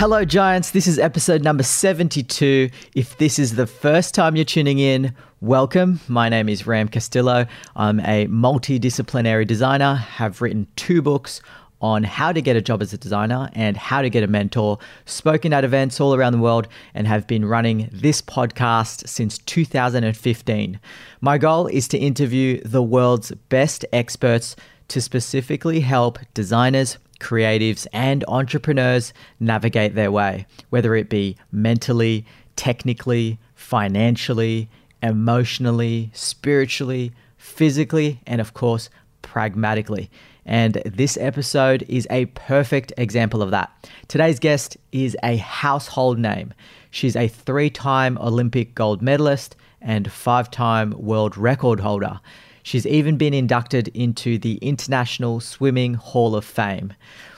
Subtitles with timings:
[0.00, 0.70] Hello, Giants.
[0.70, 2.70] This is episode number 72.
[2.94, 6.00] If this is the first time you're tuning in, welcome.
[6.08, 7.44] My name is Ram Castillo.
[7.76, 11.42] I'm a multidisciplinary designer, have written two books
[11.82, 14.78] on how to get a job as a designer and how to get a mentor,
[15.04, 20.80] spoken at events all around the world, and have been running this podcast since 2015.
[21.20, 24.56] My goal is to interview the world's best experts
[24.88, 32.24] to specifically help designers, creatives, and entrepreneurs navigate their way, whether it be mentally,
[32.56, 34.68] technically, financially,
[35.02, 38.90] emotionally, spiritually, physically, and of course,
[39.22, 40.10] pragmatically.
[40.44, 43.70] And this episode is a perfect example of that.
[44.08, 46.52] Today's guest is a household name.
[46.90, 52.20] She's a three time Olympic gold medalist and five time world record holder.
[52.62, 56.92] She's even been inducted into the International Swimming Hall of Fame.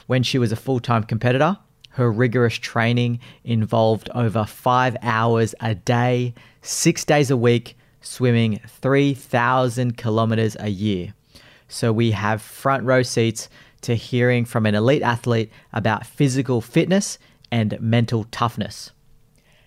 [0.07, 1.59] When she was a full time competitor,
[1.91, 9.97] her rigorous training involved over five hours a day, six days a week, swimming 3,000
[9.97, 11.15] kilometers a year.
[11.69, 13.49] So we have front row seats
[13.83, 17.19] to hearing from an elite athlete about physical fitness
[17.51, 18.91] and mental toughness.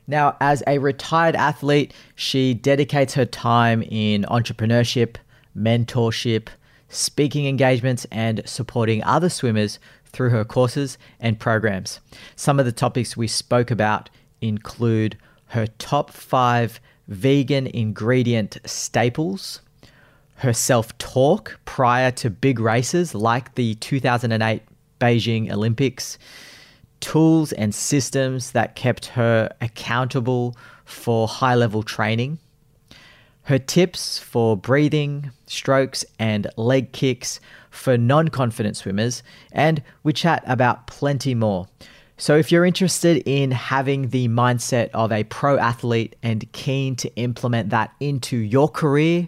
[0.07, 5.15] Now, as a retired athlete, she dedicates her time in entrepreneurship,
[5.57, 6.47] mentorship,
[6.89, 11.99] speaking engagements, and supporting other swimmers through her courses and programs.
[12.35, 14.09] Some of the topics we spoke about
[14.41, 15.17] include
[15.47, 19.61] her top five vegan ingredient staples,
[20.35, 24.61] her self talk prior to big races like the 2008
[24.99, 26.17] Beijing Olympics,
[26.99, 30.55] tools and systems that kept her accountable
[30.85, 32.39] for high level training,
[33.45, 37.39] her tips for breathing, strokes, and leg kicks
[37.69, 41.67] for non confident swimmers, and we chat about plenty more.
[42.17, 47.15] So, if you're interested in having the mindset of a pro athlete and keen to
[47.17, 49.27] implement that into your career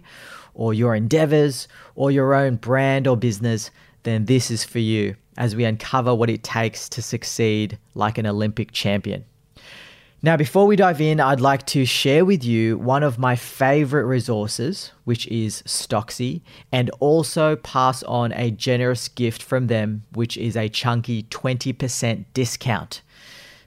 [0.54, 3.70] or your endeavors or your own brand or business,
[4.04, 8.26] then this is for you as we uncover what it takes to succeed like an
[8.26, 9.26] Olympic champion.
[10.24, 14.06] Now, before we dive in, I'd like to share with you one of my favorite
[14.06, 16.42] resources, which is Stocksy,
[16.72, 23.04] and also pass on a generous gift from them, which is a chunky 20% discount.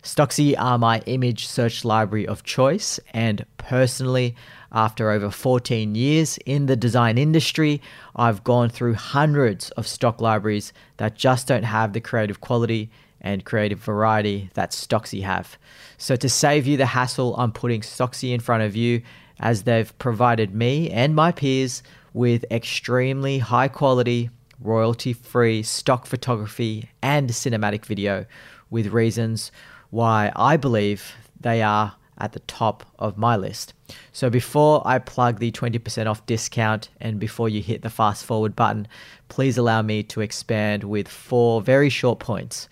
[0.02, 4.34] Stocksy are my image search library of choice, and personally,
[4.72, 7.80] after over 14 years in the design industry,
[8.16, 13.44] I've gone through hundreds of stock libraries that just don't have the creative quality and
[13.44, 15.58] creative variety that Stocksy have.
[15.98, 19.02] So to save you the hassle, I'm putting Stocksy in front of you
[19.38, 21.82] as they've provided me and my peers
[22.12, 24.30] with extremely high quality,
[24.60, 28.26] royalty free stock photography and cinematic video
[28.68, 29.50] with reasons
[29.90, 33.72] why I believe they are at the top of my list.
[34.12, 38.54] So before I plug the 20% off discount and before you hit the fast forward
[38.54, 38.86] button,
[39.28, 42.68] please allow me to expand with four very short points.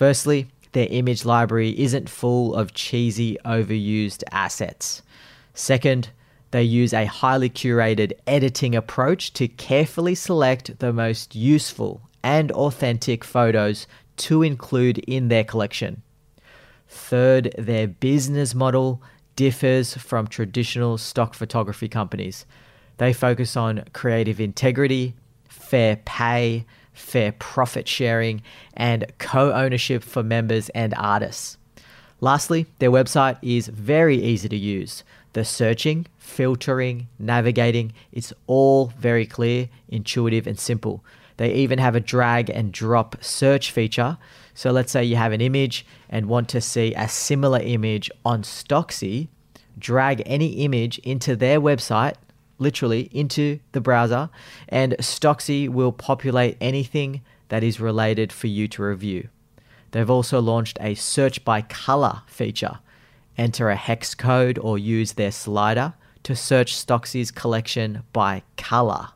[0.00, 5.02] Firstly, their image library isn't full of cheesy, overused assets.
[5.52, 6.08] Second,
[6.52, 13.24] they use a highly curated editing approach to carefully select the most useful and authentic
[13.24, 16.00] photos to include in their collection.
[16.88, 19.02] Third, their business model
[19.36, 22.46] differs from traditional stock photography companies.
[22.96, 25.14] They focus on creative integrity,
[25.50, 28.42] fair pay, fair profit sharing,
[28.74, 31.56] and co ownership for members and artists.
[32.20, 35.04] Lastly, their website is very easy to use.
[35.32, 41.02] The searching, filtering, navigating, it's all very clear, intuitive, and simple.
[41.38, 44.18] They even have a drag and drop search feature.
[44.52, 48.42] So let's say you have an image and want to see a similar image on
[48.42, 49.28] Stocksy,
[49.78, 52.16] drag any image into their website
[52.60, 54.30] literally into the browser,
[54.68, 59.28] and Stocksy will populate anything that is related for you to review.
[59.90, 62.78] They've also launched a search by color feature.
[63.36, 69.08] Enter a hex code or use their slider to search Stocksy's collection by color.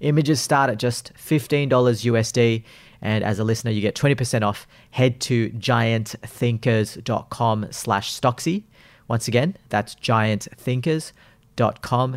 [0.00, 2.64] Images start at just $15 USD.
[3.00, 4.66] And as a listener, you get 20% off.
[4.90, 8.64] Head to giantthinkers.com slash Stocksy.
[9.08, 11.12] Once again, that's giantthinkers.com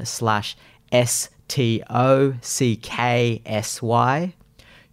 [0.06, 0.56] slash
[0.92, 1.34] S-T-O-C-K-S-Y.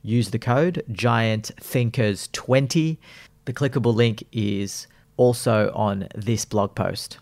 [0.02, 2.98] Use the code GiantThinkers20.
[3.44, 7.19] The clickable link is also on this blog post.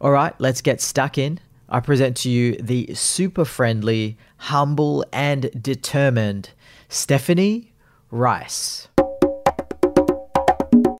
[0.00, 1.40] All right, let's get stuck in.
[1.68, 6.50] I present to you the super friendly, humble, and determined
[6.88, 7.72] Stephanie
[8.10, 8.86] Rice.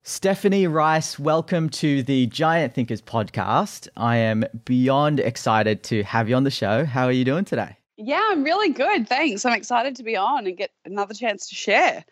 [0.02, 3.88] Stephanie Rice, welcome to the Giant Thinkers podcast.
[3.96, 6.84] I am beyond excited to have you on the show.
[6.84, 7.76] How are you doing today?
[7.96, 9.08] Yeah, I'm really good.
[9.08, 9.44] Thanks.
[9.44, 12.04] I'm excited to be on and get another chance to share.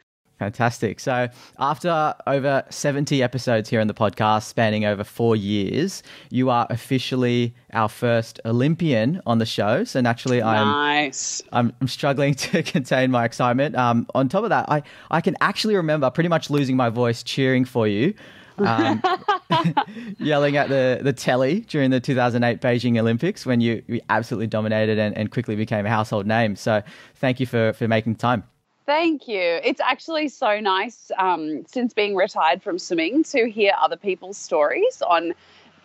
[0.42, 0.98] Fantastic.
[0.98, 1.28] So,
[1.60, 7.54] after over 70 episodes here on the podcast, spanning over four years, you are officially
[7.72, 9.84] our first Olympian on the show.
[9.84, 11.42] So, naturally, I'm, Nice.
[11.52, 13.76] I'm, I'm struggling to contain my excitement.
[13.76, 17.22] Um, on top of that, I, I can actually remember pretty much losing my voice
[17.22, 18.12] cheering for you.
[18.58, 19.00] um,
[20.18, 24.98] yelling at the, the telly during the 2008 Beijing Olympics when you, you absolutely dominated
[24.98, 26.56] and, and quickly became a household name.
[26.56, 26.82] So,
[27.14, 28.42] thank you for, for making time.
[28.84, 29.38] Thank you.
[29.38, 35.02] It's actually so nice um, since being retired from swimming to hear other people's stories
[35.06, 35.34] on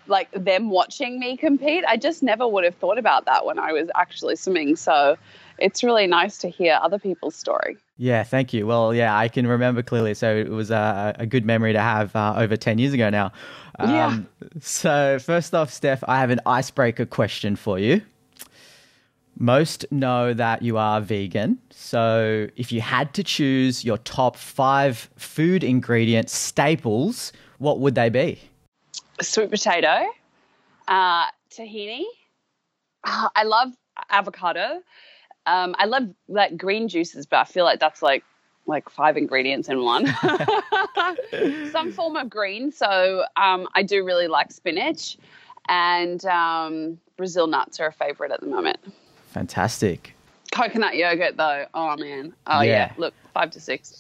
[0.08, 1.84] like them watching me compete.
[1.88, 4.76] I just never would have thought about that when I was actually swimming.
[4.76, 5.18] So
[5.58, 7.78] it's really nice to hear other people's story.
[7.98, 8.66] Yeah, thank you.
[8.66, 10.14] Well, yeah, I can remember clearly.
[10.14, 13.32] So it was a, a good memory to have uh, over 10 years ago now.
[13.80, 14.20] Um, Yeah.
[14.62, 18.02] So, first off, Steph, I have an icebreaker question for you.
[19.40, 21.60] Most know that you are vegan.
[21.70, 28.10] So, if you had to choose your top five food ingredient staples, what would they
[28.10, 28.40] be?
[29.22, 30.08] Sweet potato,
[30.88, 32.04] uh, tahini.
[33.06, 33.74] Ah, I love
[34.10, 34.82] avocado.
[35.46, 38.24] Um, I love like green juices, but I feel like that's like
[38.66, 40.08] like five ingredients in one.
[41.72, 42.72] Some form of green.
[42.72, 45.18] So um, I do really like spinach,
[45.70, 48.80] and um, Brazil nuts are a favorite at the moment.
[49.38, 50.16] Fantastic.
[50.52, 51.66] Coconut yogurt, though.
[51.74, 52.34] Oh man.
[52.48, 52.72] Oh Yeah.
[52.72, 52.94] yeah.
[52.98, 53.96] Look, five to six.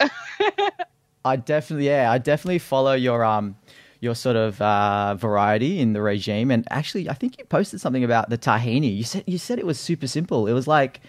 [1.25, 3.55] I definitely, yeah, I definitely follow your um
[3.99, 6.49] your sort of uh, variety in the regime.
[6.51, 8.95] And actually, I think you posted something about the tahini.
[8.95, 10.47] You said you said it was super simple.
[10.47, 11.01] It was like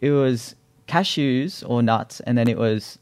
[0.00, 0.56] it was
[0.88, 2.98] cashews or nuts, and then it was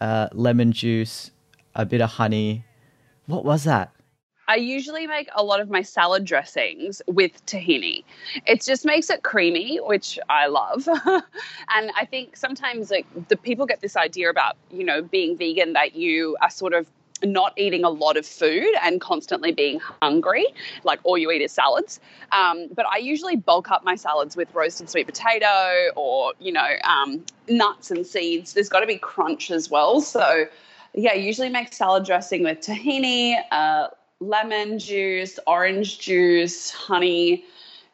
[0.00, 1.30] uh, lemon juice,
[1.76, 2.64] a bit of honey.
[3.26, 3.92] What was that?
[4.50, 8.02] I usually make a lot of my salad dressings with tahini.
[8.46, 10.88] It just makes it creamy, which I love.
[11.06, 15.74] and I think sometimes like the people get this idea about, you know, being vegan
[15.74, 16.88] that you are sort of
[17.22, 20.46] not eating a lot of food and constantly being hungry,
[20.82, 22.00] like all you eat is salads.
[22.32, 26.70] Um, but I usually bulk up my salads with roasted sweet potato or, you know,
[26.82, 28.54] um, nuts and seeds.
[28.54, 30.00] There's got to be crunch as well.
[30.00, 30.46] So,
[30.92, 33.88] yeah, usually make salad dressing with tahini, uh,
[34.20, 37.44] lemon juice, orange juice, honey.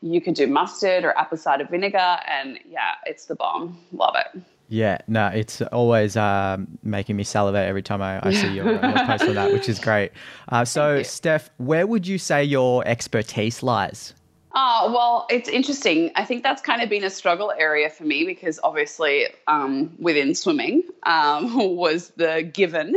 [0.02, 3.78] You could do mustard or apple cider vinegar, and yeah, it's the bomb.
[3.92, 4.42] Love it.
[4.68, 8.80] Yeah, no, it's always um, making me salivate every time I, I see your, your
[9.06, 10.10] post on that, which is great.
[10.48, 11.02] Uh, so.
[11.04, 14.12] Steph, where would you say your expertise lies?
[14.58, 16.10] Oh, well, it's interesting.
[16.16, 20.34] I think that's kind of been a struggle area for me because obviously um, within
[20.34, 22.96] swimming um, was the given.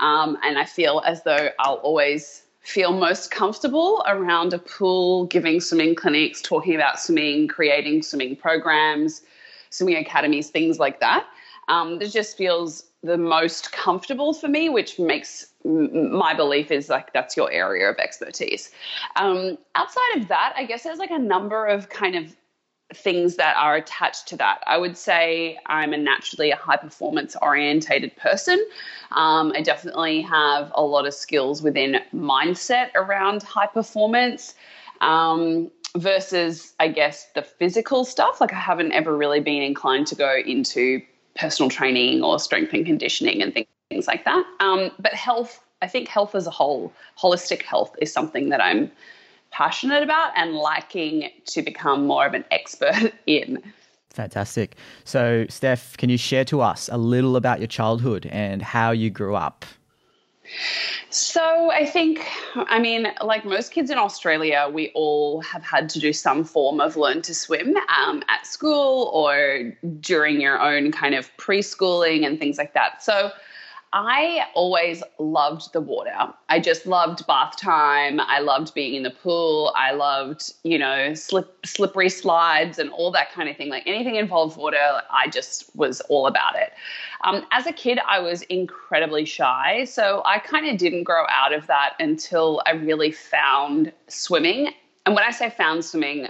[0.00, 5.60] Um, and I feel as though I'll always feel most comfortable around a pool, giving
[5.60, 9.22] swimming clinics, talking about swimming, creating swimming programs,
[9.70, 11.24] swimming academies, things like that.
[11.68, 17.12] Um, it just feels the most comfortable for me, which makes my belief is like
[17.12, 18.72] that's your area of expertise.
[19.14, 22.34] Um, outside of that, I guess there's like a number of kind of
[22.94, 24.62] things that are attached to that.
[24.66, 28.64] I would say I'm a naturally a high performance orientated person.
[29.12, 34.54] Um, I definitely have a lot of skills within mindset around high performance.
[35.00, 38.40] Um, versus, I guess, the physical stuff.
[38.40, 41.00] Like, I haven't ever really been inclined to go into
[41.36, 44.44] personal training or strength and conditioning and things, like that.
[44.60, 48.90] Um, but health, I think health as a whole, holistic health, is something that I'm
[49.50, 53.62] passionate about and liking to become more of an expert in.
[54.10, 54.76] Fantastic.
[55.04, 59.10] So, Steph, can you share to us a little about your childhood and how you
[59.10, 59.66] grew up?
[61.10, 62.24] So, I think,
[62.54, 66.80] I mean, like most kids in Australia, we all have had to do some form
[66.80, 72.38] of learn to swim um, at school or during your own kind of preschooling and
[72.38, 73.02] things like that.
[73.02, 73.32] So,
[73.98, 76.14] I always loved the water.
[76.50, 78.20] I just loved bath time.
[78.20, 79.72] I loved being in the pool.
[79.74, 83.70] I loved, you know, slip, slippery slides and all that kind of thing.
[83.70, 86.74] Like anything involved water, I just was all about it.
[87.24, 89.84] Um, as a kid, I was incredibly shy.
[89.84, 94.74] So I kind of didn't grow out of that until I really found swimming.
[95.06, 96.28] And when I say found swimming,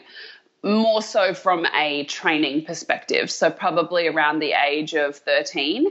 [0.63, 3.29] more so from a training perspective.
[3.29, 5.89] So probably around the age of 13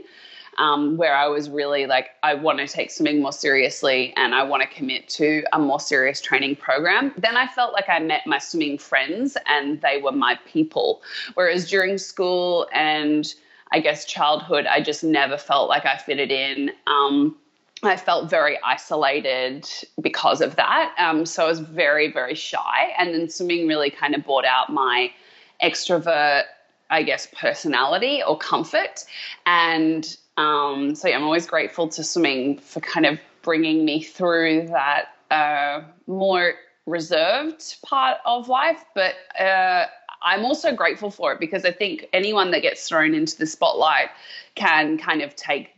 [0.58, 4.42] um, where I was really like, I want to take swimming more seriously and I
[4.42, 7.12] want to commit to a more serious training program.
[7.16, 11.02] Then I felt like I met my swimming friends and they were my people.
[11.34, 13.32] Whereas during school and
[13.72, 16.70] I guess childhood, I just never felt like I fitted in.
[16.86, 17.36] Um,
[17.82, 19.68] I felt very isolated
[20.00, 20.94] because of that.
[20.98, 22.92] Um, so I was very, very shy.
[22.98, 25.12] And then swimming really kind of brought out my
[25.62, 26.44] extrovert,
[26.90, 29.04] I guess, personality or comfort.
[29.44, 34.68] And um, so yeah, I'm always grateful to swimming for kind of bringing me through
[34.68, 38.84] that uh, more reserved part of life.
[38.94, 39.86] But uh,
[40.22, 44.08] I'm also grateful for it because I think anyone that gets thrown into the spotlight
[44.54, 45.72] can kind of take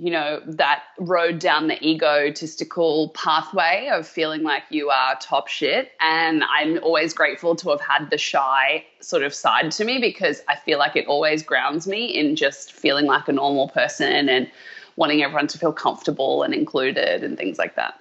[0.00, 5.92] you know, that road down the egotistical pathway of feeling like you are top shit.
[6.00, 10.40] And I'm always grateful to have had the shy sort of side to me because
[10.48, 14.50] I feel like it always grounds me in just feeling like a normal person and
[14.96, 18.00] wanting everyone to feel comfortable and included and things like that.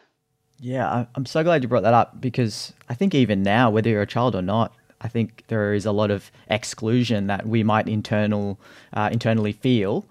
[0.62, 4.02] Yeah, I'm so glad you brought that up because I think even now, whether you're
[4.02, 7.90] a child or not, I think there is a lot of exclusion that we might
[7.90, 8.58] internal
[8.94, 10.06] uh, internally feel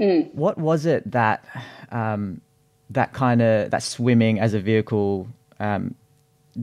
[0.00, 0.34] Mm.
[0.34, 1.44] What was it that
[1.90, 2.40] um,
[2.88, 5.28] that kind of that swimming as a vehicle
[5.58, 5.94] um,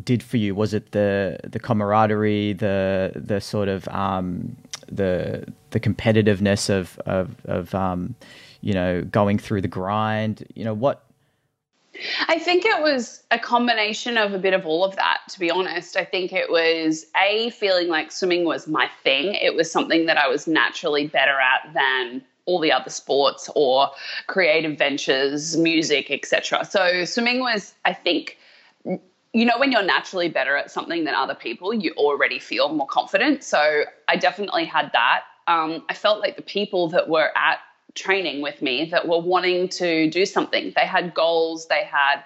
[0.03, 0.55] did for you?
[0.55, 4.57] Was it the the camaraderie, the the sort of um,
[4.91, 8.15] the the competitiveness of of, of um,
[8.61, 10.45] you know going through the grind?
[10.55, 11.03] You know what
[12.27, 15.49] I think it was a combination of a bit of all of that, to be
[15.49, 15.95] honest.
[15.95, 19.33] I think it was A, feeling like swimming was my thing.
[19.35, 23.89] It was something that I was naturally better at than all the other sports or
[24.25, 26.65] creative ventures, music, etc.
[26.65, 28.37] So swimming was, I think,
[28.83, 32.87] you know, when you're naturally better at something than other people, you already feel more
[32.87, 33.43] confident.
[33.43, 35.23] So I definitely had that.
[35.45, 37.59] Um, I felt like the people that were at
[37.93, 42.23] training with me that were wanting to do something, they had goals, they had.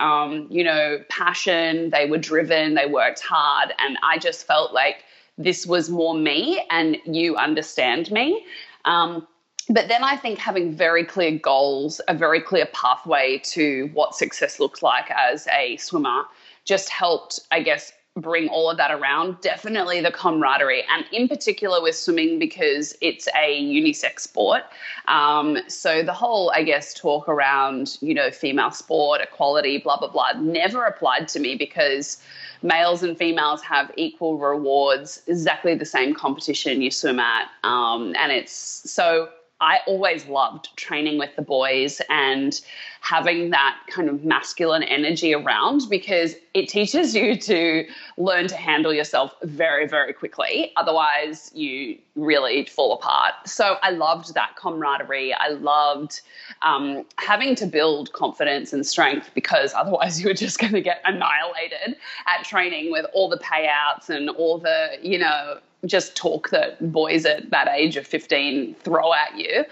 [0.00, 3.72] Um, you know, passion, they were driven, they worked hard.
[3.78, 5.04] And I just felt like
[5.38, 8.44] this was more me and you understand me.
[8.84, 9.24] Um,
[9.70, 14.60] but then I think having very clear goals, a very clear pathway to what success
[14.60, 16.24] looks like as a swimmer,
[16.64, 19.40] just helped, I guess, bring all of that around.
[19.40, 24.62] Definitely the camaraderie, and in particular with swimming because it's a unisex sport.
[25.08, 30.10] Um, so the whole, I guess, talk around you know female sport, equality, blah blah
[30.10, 32.18] blah, never applied to me because
[32.62, 38.30] males and females have equal rewards, exactly the same competition you swim at, um, and
[38.30, 38.52] it's
[38.90, 39.28] so
[39.60, 42.60] I always loved training with the boys and
[43.00, 48.92] having that kind of masculine energy around because it teaches you to learn to handle
[48.92, 50.72] yourself very, very quickly.
[50.76, 53.34] Otherwise, you really fall apart.
[53.46, 55.32] So I loved that camaraderie.
[55.32, 56.20] I loved
[56.62, 61.00] um, having to build confidence and strength because otherwise you were just going to get
[61.04, 61.96] annihilated
[62.26, 67.24] at training with all the payouts and all the, you know, just talk that boys
[67.24, 69.64] at that age of 15 throw at you.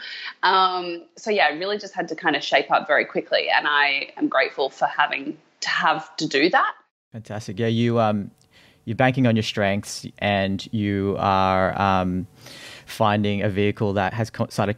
[0.42, 3.66] Um, so yeah, I really just had to kind of shape up very quickly, and
[3.66, 6.74] I am grateful for having to have to do that.
[7.12, 7.58] Fantastic.
[7.58, 8.30] Yeah, you um,
[8.84, 12.26] you're banking on your strengths, and you are um,
[12.86, 14.76] finding a vehicle that has sort of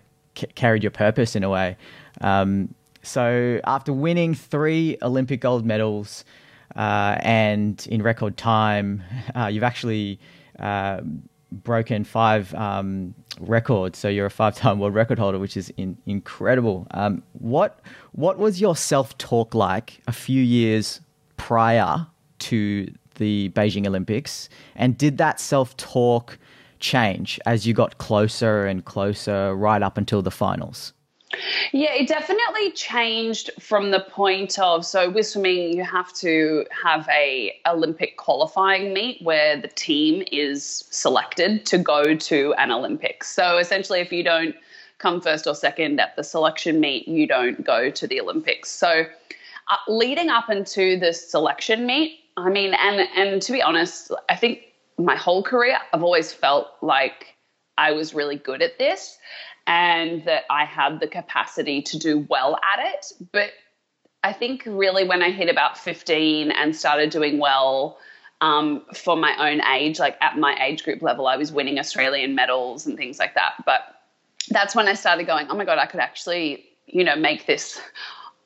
[0.55, 1.77] carried your purpose in a way.
[2.21, 6.25] Um, so after winning three Olympic gold medals.
[6.77, 9.03] Uh, and in record time,
[9.37, 10.19] uh, you've actually
[10.59, 11.01] uh,
[11.53, 13.99] broken five um, records.
[13.99, 16.87] So you're a five-time world record holder, which is in, incredible.
[16.93, 17.81] Um, what
[18.13, 21.01] what was your self-talk like a few years
[21.37, 22.07] prior
[22.39, 26.39] to the Beijing Olympics, and did that self-talk
[26.81, 30.94] change as you got closer and closer, right up until the finals?
[31.73, 37.09] Yeah, it definitely changed from the point of so with swimming you have to have
[37.09, 43.31] a Olympic qualifying meet where the team is selected to go to an Olympics.
[43.31, 44.55] So essentially if you don't
[44.99, 48.71] come first or second at the selection meet, you don't go to the Olympics.
[48.71, 49.05] So
[49.69, 54.37] uh, leading up into the selection meet, I mean and and to be honest, I
[54.37, 54.61] think
[54.99, 57.35] my whole career I've always felt like
[57.77, 59.19] I was really good at this.
[59.67, 63.13] And that I had the capacity to do well at it.
[63.33, 63.51] But
[64.23, 67.99] I think really when I hit about 15 and started doing well
[68.41, 72.35] um, for my own age, like at my age group level, I was winning Australian
[72.35, 73.55] medals and things like that.
[73.65, 73.81] But
[74.51, 77.81] that's when I started going, oh my God, I could actually, you know, make this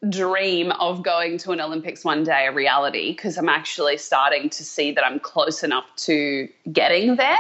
[0.09, 4.65] dream of going to an Olympics one day a reality because I'm actually starting to
[4.65, 7.39] see that I'm close enough to getting there.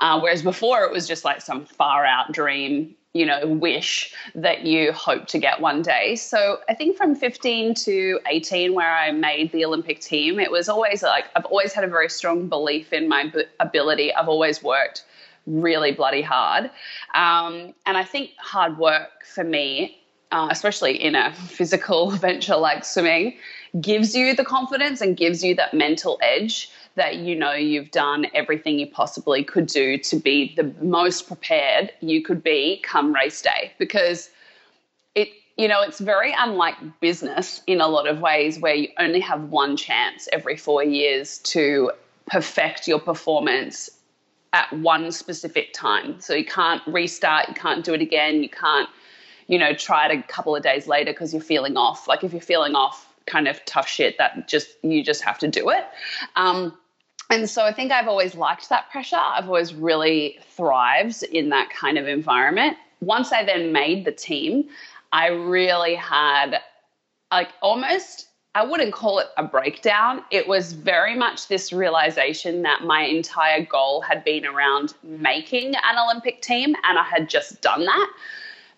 [0.00, 4.64] Uh, whereas before it was just like some far out dream, you know, wish that
[4.64, 6.16] you hope to get one day.
[6.16, 10.68] So I think from 15 to 18, where I made the Olympic team, it was
[10.68, 14.14] always like I've always had a very strong belief in my ability.
[14.14, 15.04] I've always worked
[15.46, 16.70] really bloody hard.
[17.14, 20.02] Um, and I think hard work for me
[20.32, 23.36] uh, especially in a physical venture like swimming,
[23.80, 28.26] gives you the confidence and gives you that mental edge that you know you've done
[28.34, 33.40] everything you possibly could do to be the most prepared you could be come race
[33.42, 34.30] day because
[35.14, 39.20] it you know it's very unlike business in a lot of ways where you only
[39.20, 41.90] have one chance every 4 years to
[42.26, 43.90] perfect your performance
[44.52, 48.88] at one specific time so you can't restart you can't do it again you can't
[49.52, 52.08] you know, try it a couple of days later because you're feeling off.
[52.08, 55.48] Like if you're feeling off, kind of tough shit, that just you just have to
[55.48, 55.84] do it.
[56.36, 56.76] Um,
[57.32, 59.16] and so I think I've always liked that pressure.
[59.16, 62.76] I've always really thrived in that kind of environment.
[63.00, 64.68] Once I then made the team,
[65.12, 66.60] I really had
[67.30, 70.22] like almost I wouldn't call it a breakdown.
[70.30, 75.98] It was very much this realization that my entire goal had been around making an
[75.98, 78.10] Olympic team and I had just done that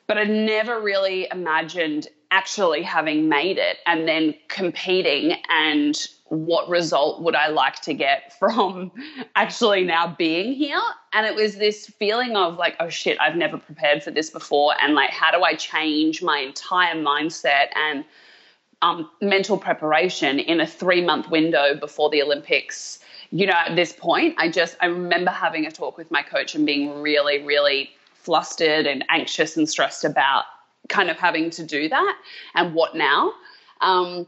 [0.06, 7.23] but I never really imagined actually having made it and then competing and what result
[7.23, 8.91] would I like to get from
[9.37, 10.83] actually now being here?
[11.12, 14.75] And it was this feeling of like, oh shit, I've never prepared for this before.
[14.81, 18.05] And like, how do I change my entire mindset and
[18.83, 22.99] um, mental preparation in a three month window before the Olympics?
[23.31, 26.57] You know, at this point, I just, I remember having a talk with my coach
[26.57, 30.45] and being really, really flustered and anxious and stressed about
[30.88, 32.17] kind of having to do that
[32.55, 33.33] and what now.
[33.81, 34.26] Um,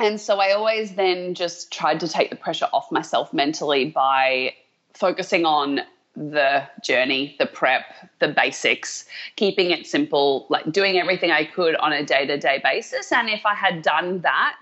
[0.00, 4.54] and so I always then just tried to take the pressure off myself mentally by
[4.92, 5.80] focusing on
[6.16, 7.84] the journey, the prep,
[8.20, 9.04] the basics,
[9.36, 13.10] keeping it simple, like doing everything I could on a day to day basis.
[13.12, 14.56] And if I had done that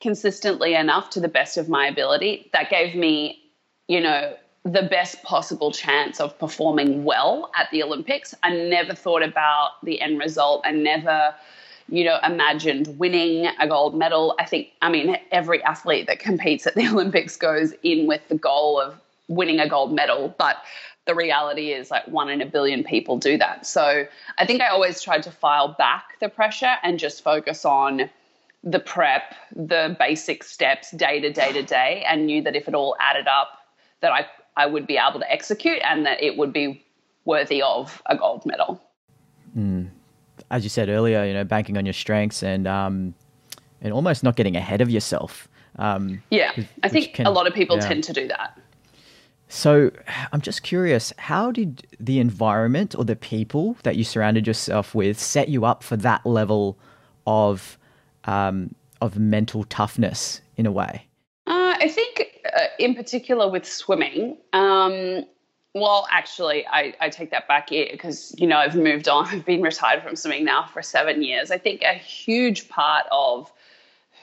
[0.00, 3.42] consistently enough to the best of my ability, that gave me,
[3.88, 8.34] you know, the best possible chance of performing well at the Olympics.
[8.42, 10.62] I never thought about the end result.
[10.64, 11.32] I never,
[11.88, 14.34] you know, imagined winning a gold medal.
[14.40, 18.34] I think, I mean, every athlete that competes at the Olympics goes in with the
[18.34, 18.98] goal of
[19.28, 20.56] winning a gold medal, but
[21.04, 23.66] the reality is like one in a billion people do that.
[23.66, 28.10] So I think I always tried to file back the pressure and just focus on
[28.64, 32.74] the prep, the basic steps day to day to day, and knew that if it
[32.74, 33.60] all added up,
[34.00, 36.84] that I I would be able to execute and that it would be
[37.24, 38.80] worthy of a gold medal.
[39.56, 39.88] Mm.
[40.50, 43.14] As you said earlier, you know, banking on your strengths and um,
[43.80, 45.48] and almost not getting ahead of yourself.
[45.78, 47.88] Um, yeah, I think can, a lot of people yeah.
[47.88, 48.58] tend to do that.
[49.48, 49.90] So
[50.32, 55.20] I'm just curious, how did the environment or the people that you surrounded yourself with
[55.20, 56.76] set you up for that level
[57.26, 57.78] of
[58.24, 61.06] um, of mental toughness in a way?
[61.46, 65.24] Uh, I think uh, in particular with swimming, um,
[65.74, 69.26] well, actually, I, I take that back because, you know, I've moved on.
[69.30, 71.50] I've been retired from swimming now for seven years.
[71.50, 73.52] I think a huge part of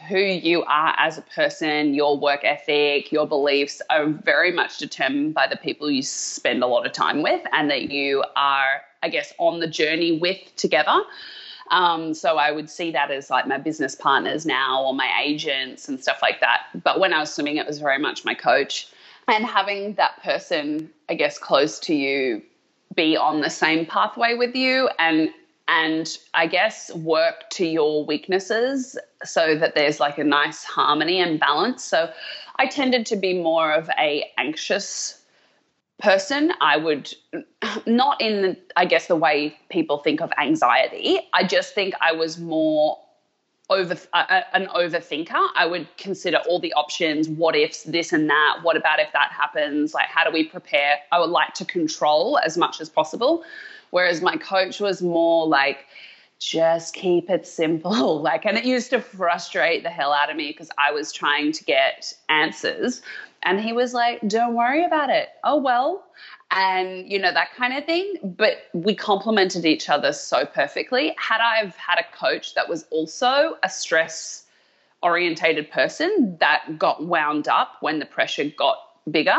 [0.09, 5.33] who you are as a person, your work ethic, your beliefs are very much determined
[5.33, 9.09] by the people you spend a lot of time with and that you are, I
[9.09, 11.03] guess, on the journey with together.
[11.73, 15.89] Um, so I would see that as like my business partners now or my agents
[15.89, 16.67] and stuff like that.
[16.83, 18.87] But when I was swimming, it was very much my coach.
[19.27, 22.43] And having that person, I guess, close to you
[22.93, 25.29] be on the same pathway with you and
[25.67, 31.39] and I guess work to your weaknesses so that there's like a nice harmony and
[31.39, 31.83] balance.
[31.83, 32.11] So
[32.57, 35.22] I tended to be more of a anxious
[36.03, 37.13] person, I would
[37.85, 41.19] not in I guess the way people think of anxiety.
[41.33, 42.99] I just think I was more
[43.69, 45.47] over uh, an overthinker.
[45.55, 48.59] I would consider all the options, what ifs, this and that.
[48.61, 49.93] What about if that happens?
[49.93, 50.97] Like how do we prepare?
[51.11, 53.43] I would like to control as much as possible.
[53.91, 55.85] Whereas my coach was more like
[56.39, 58.21] just keep it simple.
[58.23, 61.51] Like, and it used to frustrate the hell out of me because I was trying
[61.53, 63.01] to get answers.
[63.43, 65.29] And he was like, don't worry about it.
[65.43, 66.05] Oh, well.
[66.55, 71.41] and you know that kind of thing but we complemented each other so perfectly had
[71.41, 74.45] i've had a coach that was also a stress
[75.01, 78.77] orientated person that got wound up when the pressure got
[79.09, 79.35] bigger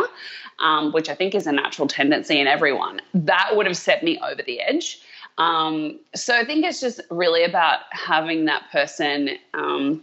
[0.59, 4.19] um, which i think is a natural tendency in everyone that would have set me
[4.19, 5.01] over the edge
[5.38, 10.03] um, so i think it's just really about having that person um,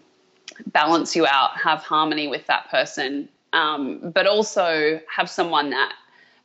[0.67, 5.93] balance you out have harmony with that person um, but also have someone that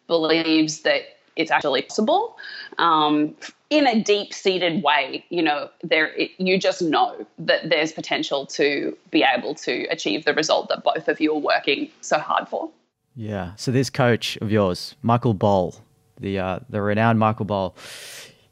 [0.07, 1.03] believes that
[1.37, 2.37] it's actually possible
[2.79, 3.35] um,
[3.71, 5.25] in a deep seated way.
[5.29, 10.25] You know, there it, you just know that there's potential to be able to achieve
[10.25, 12.71] the result that both of you are working so hard for.
[13.14, 13.53] Yeah.
[13.57, 15.81] So this coach of yours, Michael Bohl,
[16.21, 17.75] the uh, the renowned Michael Bohl,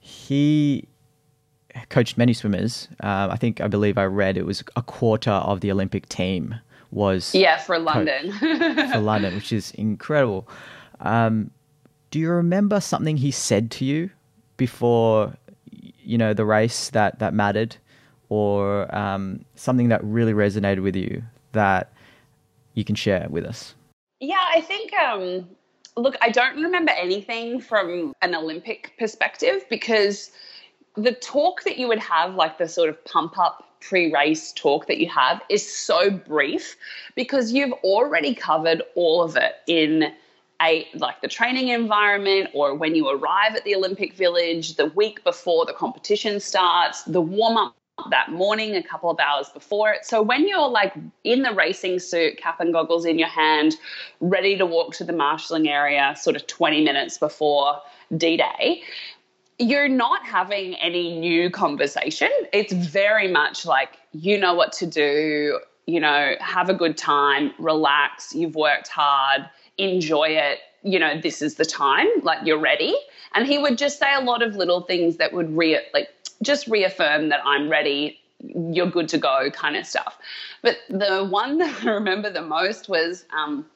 [0.00, 0.86] he
[1.88, 2.88] coached many swimmers.
[3.02, 6.56] Uh, I think I believe I read it was a quarter of the Olympic team
[6.94, 8.32] was yeah for London
[8.92, 10.48] for London, which is incredible.
[11.00, 11.50] Um,
[12.10, 14.10] do you remember something he said to you
[14.56, 15.34] before,
[15.70, 17.76] you know, the race that that mattered,
[18.28, 21.92] or um, something that really resonated with you that
[22.74, 23.74] you can share with us?
[24.20, 24.92] Yeah, I think.
[24.94, 25.48] Um,
[25.96, 30.30] look, I don't remember anything from an Olympic perspective because
[30.96, 34.86] the talk that you would have, like the sort of pump up pre race talk
[34.86, 36.76] that you have, is so brief
[37.14, 40.12] because you've already covered all of it in
[40.62, 45.22] a like the training environment or when you arrive at the Olympic Village the week
[45.24, 47.74] before the competition starts, the warm up
[48.10, 50.04] that morning, a couple of hours before it.
[50.04, 53.76] So when you're like in the racing suit, cap and goggles in your hand,
[54.20, 57.80] ready to walk to the marshalling area, sort of 20 minutes before
[58.16, 58.82] D Day,
[59.58, 62.30] you're not having any new conversation.
[62.52, 67.52] It's very much like you know what to do, you know, have a good time,
[67.58, 72.94] relax, you've worked hard enjoy it, you know, this is the time, like you're ready.
[73.34, 76.08] And he would just say a lot of little things that would re like
[76.42, 80.18] just reaffirm that I'm ready, you're good to go kind of stuff.
[80.62, 83.66] But the one that I remember the most was um,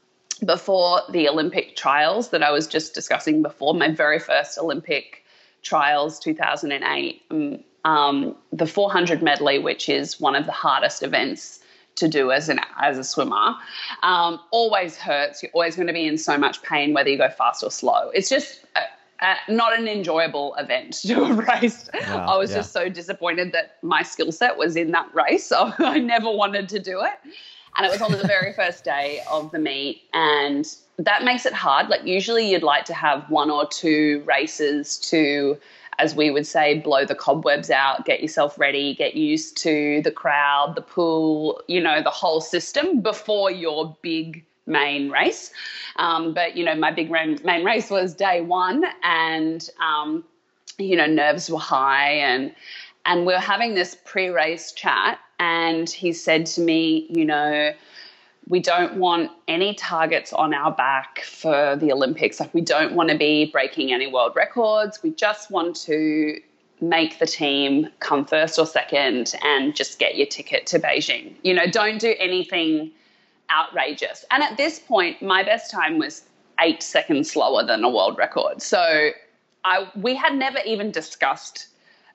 [0.45, 5.25] before the Olympic trials that I was just discussing before, my very first Olympic
[5.69, 11.61] trials, 2008, um, um, the 400 medley, which is one of the hardest events
[11.97, 13.55] to do as an as a swimmer
[14.03, 15.43] um, always hurts.
[15.43, 18.11] You're always going to be in so much pain whether you go fast or slow.
[18.15, 18.81] It's just a,
[19.25, 21.91] a, not an enjoyable event to have raced.
[21.93, 22.59] Wow, I was yeah.
[22.59, 26.69] just so disappointed that my skill set was in that race, so I never wanted
[26.71, 27.33] to do it.
[27.79, 30.67] And it was on the very first day of the meet, and
[30.99, 31.89] that makes it hard.
[31.89, 35.57] Like usually, you'd like to have one or two races to
[35.99, 40.13] as we would say, blow the cobwebs out, get yourself ready, get used to the
[40.13, 45.51] crowd, the pool, you know, the whole system before your big main race.
[45.97, 50.25] Um, but, you know, my big main, race was day one and, um,
[50.79, 52.55] you know, nerves were high and,
[53.09, 57.73] and we we're having this pre-race chat and he said to me, you know,
[58.49, 62.39] we don't want any targets on our back for the Olympics.
[62.39, 65.03] Like, we don't want to be breaking any world records.
[65.03, 66.39] We just want to
[66.83, 71.33] make the team come first or second and just get your ticket to Beijing.
[71.43, 72.91] You know, don't do anything
[73.51, 74.25] outrageous.
[74.31, 76.25] And at this point, my best time was
[76.61, 78.61] eight seconds slower than a world record.
[78.61, 79.11] So
[79.65, 81.69] I, we had never even discussed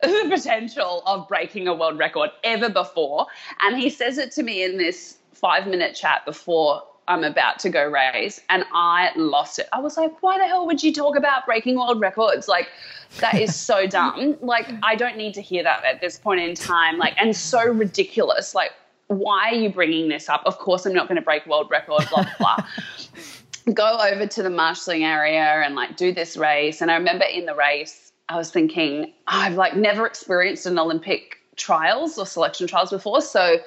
[0.24, 3.28] the potential of breaking a world record ever before.
[3.62, 7.70] And he says it to me in this five minute chat before I'm about to
[7.70, 9.68] go race and I lost it.
[9.72, 12.48] I was like, why the hell would you talk about breaking world records?
[12.48, 12.68] Like,
[13.20, 14.38] that is so dumb.
[14.42, 16.98] Like, I don't need to hear that at this point in time.
[16.98, 18.54] Like, and so ridiculous.
[18.54, 18.72] Like,
[19.08, 20.44] why are you bringing this up?
[20.46, 22.58] Of course, I'm not going to break world record, blah, blah, blah.
[23.74, 26.82] Go over to the marshalling area and like do this race.
[26.82, 31.38] And I remember in the race, I was thinking, I've like never experienced an Olympic
[31.56, 33.22] trials or selection trials before.
[33.22, 33.58] So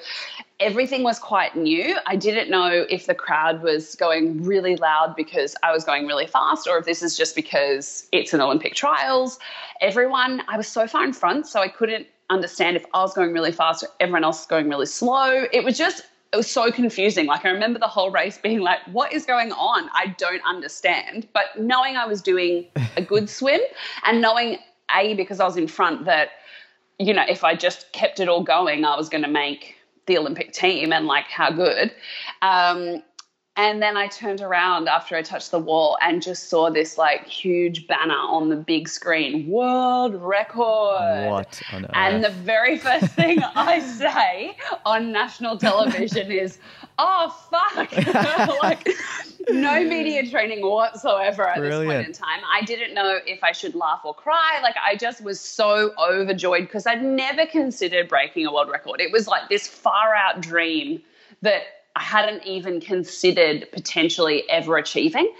[0.59, 1.95] everything was quite new.
[2.05, 6.27] I didn't know if the crowd was going really loud because I was going really
[6.27, 9.39] fast or if this is just because it's an Olympic trials.
[9.79, 13.31] Everyone, I was so far in front, so I couldn't understand if I was going
[13.31, 15.45] really fast or everyone else was going really slow.
[15.53, 16.03] It was just,
[16.37, 17.25] it was so confusing.
[17.25, 19.89] Like I remember the whole race being like, what is going on?
[19.91, 21.27] I don't understand.
[21.33, 23.59] But knowing I was doing a good swim
[24.03, 24.59] and knowing,
[24.95, 26.29] A, because I was in front, that,
[26.99, 30.19] you know, if I just kept it all going, I was going to make the
[30.19, 31.91] Olympic team and like how good.
[32.43, 33.01] Um,
[33.57, 37.25] And then I turned around after I touched the wall and just saw this like
[37.25, 41.27] huge banner on the big screen world record.
[41.27, 41.91] What on earth?
[41.95, 46.59] And the very first thing I say on national television is,
[46.99, 47.91] oh, fuck.
[48.61, 48.87] like,
[49.49, 52.41] no media training whatsoever at this point in time.
[52.53, 54.59] I didn't know if I should laugh or cry.
[54.61, 59.01] Like, I just was so overjoyed because I'd never considered breaking a world record.
[59.01, 61.01] It was like this far out dream
[61.41, 61.63] that
[61.97, 65.33] I hadn't even considered potentially ever achieving.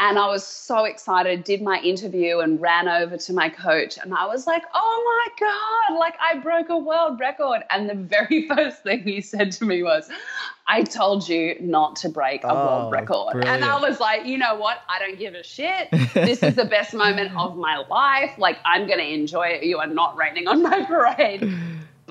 [0.00, 3.98] And I was so excited, did my interview and ran over to my coach.
[4.02, 7.62] And I was like, oh my God, like I broke a world record.
[7.70, 10.10] And the very first thing he said to me was,
[10.66, 13.36] I told you not to break a Oh, world record.
[13.46, 14.78] And I was like, you know what?
[14.88, 15.88] I don't give a shit.
[16.14, 18.32] This is the best moment of my life.
[18.38, 19.62] Like, I'm going to enjoy it.
[19.62, 21.48] You are not raining on my parade.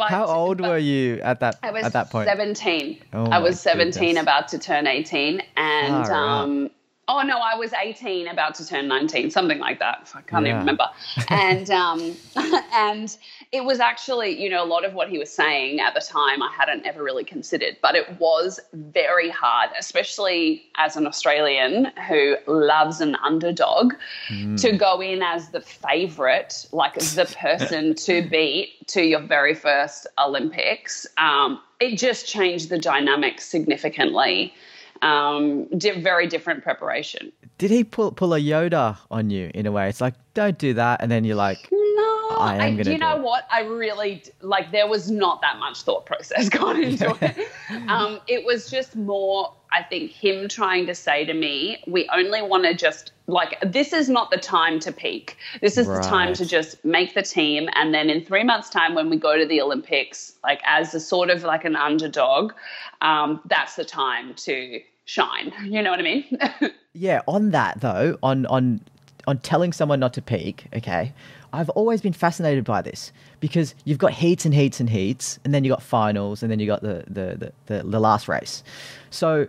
[0.02, 2.28] But How old but- were you at that I was at that point?
[2.28, 2.98] 17.
[3.14, 4.22] Oh I was 17, goodness.
[4.24, 5.44] about to turn 18.
[5.58, 6.10] And, out.
[6.10, 6.72] um,
[7.12, 10.10] oh no, I was 18, about to turn 19, something like that.
[10.16, 10.52] I can't Yeah.
[10.54, 10.88] even remember.
[11.30, 12.16] And, um,
[12.74, 13.18] and
[13.52, 16.42] it was actually, you know, a lot of what he was saying at the time
[16.42, 22.38] I hadn't ever really considered, but it was very hard, especially as an Australian who
[22.48, 23.94] loves an underdog,
[24.30, 24.60] Mm.
[24.62, 30.08] to go in as the favorite, like the person to beat to your very first
[30.18, 31.06] Olympics.
[31.18, 34.54] Um, it just changed the dynamic significantly.
[35.02, 37.32] Um, di- very different preparation.
[37.58, 39.90] Did he pull pull a Yoda on you in a way?
[39.90, 42.98] It's like don't do that, and then you're like, No, I am gonna you do
[42.98, 43.22] know it.
[43.22, 43.46] what?
[43.52, 44.72] I really like.
[44.72, 47.50] There was not that much thought process gone into it.
[47.90, 49.54] Um, it was just more.
[49.74, 53.94] I think him trying to say to me, "We only want to just like this
[53.94, 55.38] is not the time to peak.
[55.62, 58.96] This is the time to just make the team, and then in three months' time,
[58.96, 62.54] when we go to the Olympics, like as a sort of like an underdog,
[63.02, 65.52] um, that's the time to shine.
[65.64, 66.38] You know what I mean?
[66.94, 67.22] yeah.
[67.28, 68.82] On that though, on on
[69.28, 70.66] on telling someone not to peak.
[70.74, 71.14] Okay,
[71.54, 75.54] I've always been fascinated by this because you've got heats and heats and heats, and
[75.54, 78.64] then you got finals, and then you got the the the, the, the last race.
[79.10, 79.48] So,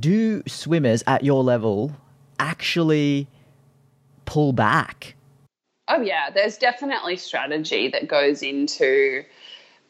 [0.00, 1.92] do swimmers at your level
[2.38, 3.28] actually
[4.24, 5.14] pull back?
[5.88, 9.22] Oh yeah, there's definitely strategy that goes into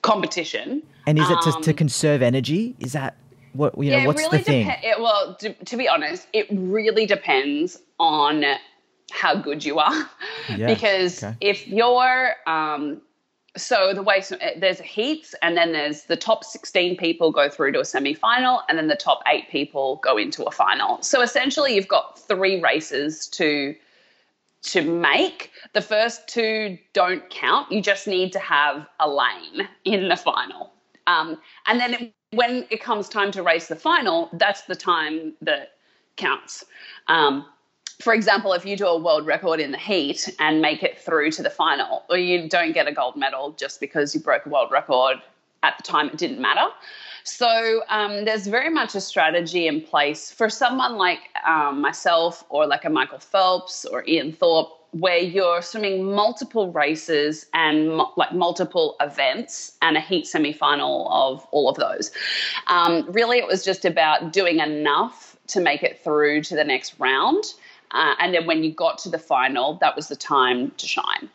[0.02, 0.82] competition.
[1.06, 2.76] And is it to, to Um, conserve energy?
[2.80, 3.16] Is that
[3.56, 3.98] what you know?
[3.98, 4.66] yeah, what's it really the thing?
[4.66, 8.44] depe- it, well, to, to be honest, it really depends on
[9.12, 10.10] how good you are.
[10.56, 11.36] Yeah, because okay.
[11.40, 13.02] if you're um,
[13.56, 17.72] so the way so, there's heats and then there's the top 16 people go through
[17.72, 21.74] to a semi-final and then the top eight people go into a final so essentially
[21.74, 23.74] you've got three races to
[24.62, 30.08] to make the first two don't count you just need to have a lane in
[30.08, 30.72] the final
[31.06, 35.72] um, and then when it comes time to race the final that's the time that
[36.16, 36.64] counts
[37.08, 37.46] um,
[38.00, 41.30] for example, if you do a world record in the heat and make it through
[41.32, 44.48] to the final, or you don't get a gold medal just because you broke a
[44.48, 45.16] world record
[45.62, 46.66] at the time, it didn't matter.
[47.24, 52.66] So um, there's very much a strategy in place for someone like um, myself or
[52.66, 58.96] like a Michael Phelps or Ian Thorpe, where you're swimming multiple races and like multiple
[59.00, 62.10] events and a heat semi-final of all of those.
[62.68, 66.98] Um, really, it was just about doing enough to make it through to the next
[66.98, 67.44] round.
[67.90, 71.28] Uh, and then when you got to the final, that was the time to shine.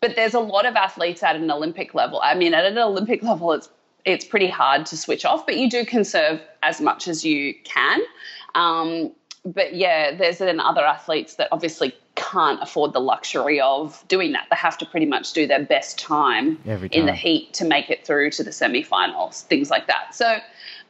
[0.00, 2.20] But there's a lot of athletes at an Olympic level.
[2.22, 3.68] I mean, at an Olympic level, it's
[4.04, 8.02] it's pretty hard to switch off, but you do conserve as much as you can.
[8.54, 9.12] Um,
[9.46, 14.46] but yeah, there's then other athletes that obviously can't afford the luxury of doing that.
[14.50, 17.90] They have to pretty much do their best time Every in the heat to make
[17.90, 20.14] it through to the semifinals, things like that.
[20.14, 20.38] So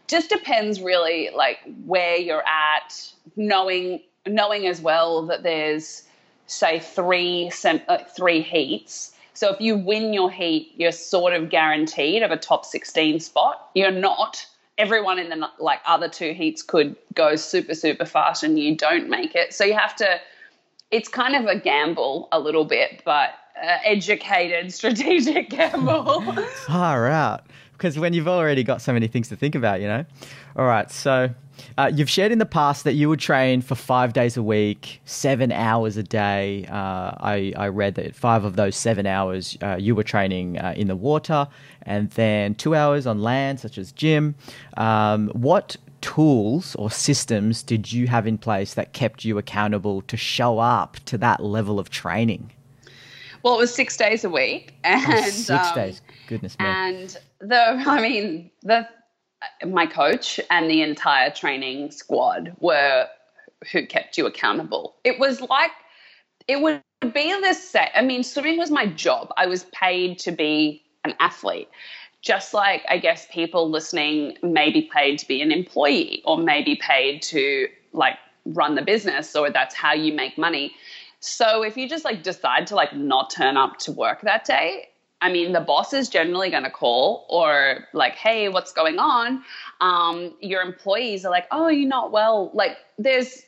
[0.06, 6.04] just depends really like where you're at, knowing knowing as well that there's
[6.46, 9.12] say three sem- uh, three heats.
[9.32, 13.70] So if you win your heat, you're sort of guaranteed of a top 16 spot.
[13.74, 14.46] You're not.
[14.76, 19.08] Everyone in the like other two heats could go super super fast and you don't
[19.08, 19.54] make it.
[19.54, 20.20] So you have to
[20.90, 23.30] it's kind of a gamble a little bit, but
[23.62, 26.20] uh, educated strategic gamble.
[26.66, 27.46] Far out.
[27.72, 30.04] Because when you've already got so many things to think about, you know?
[30.56, 30.90] All right.
[30.90, 31.30] So
[31.76, 35.00] uh, you've shared in the past that you would train for five days a week,
[35.04, 36.66] seven hours a day.
[36.68, 40.74] Uh, I, I read that five of those seven hours uh, you were training uh,
[40.76, 41.48] in the water,
[41.82, 44.34] and then two hours on land, such as gym.
[44.76, 50.18] Um, what tools or systems did you have in place that kept you accountable to
[50.18, 52.50] show up to that level of training?
[53.44, 56.02] well, it was six days a week, and Oh, Six um, days.
[56.26, 56.64] Goodness me.
[56.64, 58.88] And the, I mean, the
[59.66, 63.06] my coach and the entire training squad were
[63.70, 64.96] who kept you accountable.
[65.04, 65.72] It was like
[66.48, 67.88] it would be the same.
[67.94, 69.30] I mean, swimming was my job.
[69.36, 71.68] I was paid to be an athlete.
[72.24, 76.76] Just like I guess people listening may be paid to be an employee or maybe
[76.76, 80.72] paid to like run the business or that's how you make money.
[81.20, 84.88] So if you just like decide to like not turn up to work that day,
[85.20, 89.42] I mean, the boss is generally going to call or like, hey, what's going on?
[89.80, 92.50] Um, your employees are like, oh, you're not well.
[92.52, 93.42] Like, there's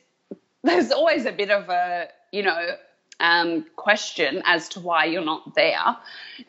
[0.65, 2.77] there's always a bit of a you know
[3.21, 5.97] um, question as to why you're not there.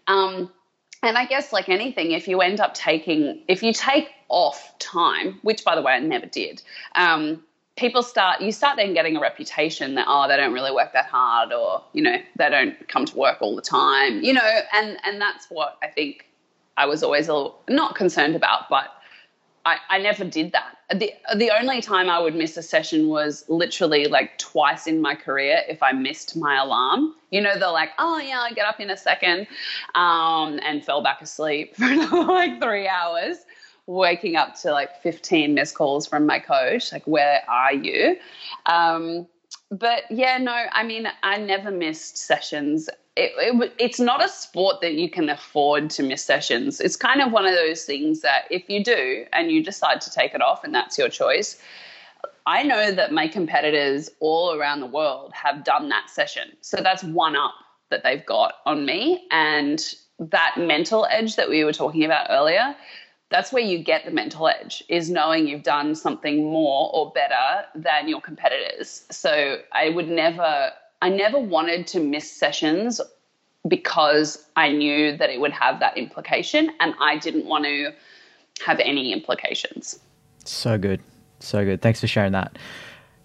[0.08, 0.52] Um,
[1.04, 5.40] and I guess, like anything, if you end up taking, if you take off time,
[5.44, 6.62] which by the way I never did,
[6.96, 7.44] um,
[7.78, 11.06] people start you start then getting a reputation that oh they don't really work that
[11.06, 14.98] hard or you know they don't come to work all the time you know and
[15.06, 16.26] and that's what i think
[16.76, 18.88] i was always a not concerned about but
[19.68, 23.44] I, I never did that the the only time i would miss a session was
[23.50, 27.90] literally like twice in my career if i missed my alarm you know they're like
[28.00, 29.48] oh yeah i get up in a second
[29.96, 33.38] um, and fell back asleep for like three hours
[33.88, 38.18] waking up to like 15 missed calls from my coach, like, where are you?
[38.66, 39.28] Um,
[39.72, 42.90] but yeah, no, I mean, I never missed sessions.
[43.18, 46.80] It, it, it's not a sport that you can afford to miss sessions.
[46.80, 50.12] It's kind of one of those things that if you do and you decide to
[50.12, 51.60] take it off and that's your choice,
[52.46, 56.56] I know that my competitors all around the world have done that session.
[56.62, 57.56] So that's one up
[57.90, 59.28] that they've got on me.
[59.32, 59.84] And
[60.20, 62.76] that mental edge that we were talking about earlier,
[63.30, 67.66] that's where you get the mental edge is knowing you've done something more or better
[67.76, 73.02] than your competitors so i would never i never wanted to miss sessions
[73.68, 77.92] because i knew that it would have that implication and i didn't want to
[78.66, 80.00] have any implications.
[80.46, 81.02] So good.
[81.40, 81.82] So good.
[81.82, 82.58] Thanks for sharing that.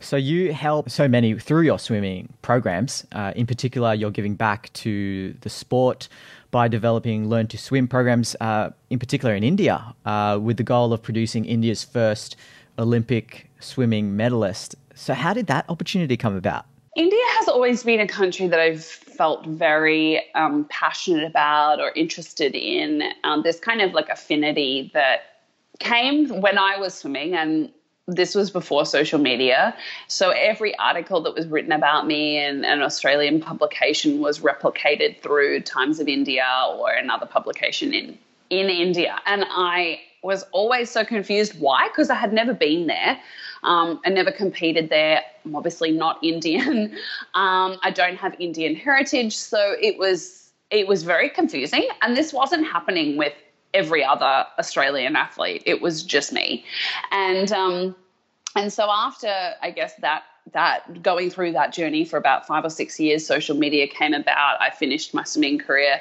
[0.01, 3.07] So you help so many through your swimming programs.
[3.13, 6.09] Uh, in particular you're giving back to the sport
[6.51, 10.93] by developing learn to swim programs, uh, in particular in India, uh, with the goal
[10.93, 12.37] of producing India's first
[12.79, 14.75] Olympic swimming medalist.
[14.95, 16.67] So, how did that opportunity come about?
[16.95, 22.55] India has always been a country that I've felt very um, passionate about or interested
[22.55, 23.03] in.
[23.25, 25.23] Um, kind of like affinity that
[25.79, 27.71] came when I was swimming, and
[28.07, 29.75] this was before social media.
[30.09, 35.63] So every article that was written about me in an Australian publication was replicated through
[35.63, 38.19] Times of India or another publication in
[38.51, 39.19] in India.
[39.25, 43.19] And I was always so confused why because I had never been there.
[43.63, 45.23] Um, never competed there.
[45.45, 46.97] I'm obviously not Indian.
[47.35, 51.89] Um, I don't have Indian heritage, so it was it was very confusing.
[52.03, 53.33] And this wasn't happening with
[53.73, 55.63] every other Australian athlete.
[55.65, 56.65] It was just me,
[57.11, 57.97] and um,
[58.55, 62.71] and so after I guess that that going through that journey for about five or
[62.71, 64.61] six years, social media came about.
[64.61, 66.01] I finished my swimming career,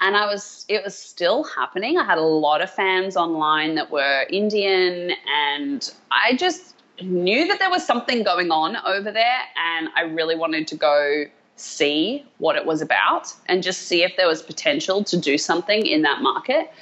[0.00, 1.98] and I was it was still happening.
[1.98, 6.71] I had a lot of fans online that were Indian, and I just
[7.02, 11.24] knew that there was something going on over there, and I really wanted to go
[11.56, 15.86] see what it was about and just see if there was potential to do something
[15.86, 16.72] in that market.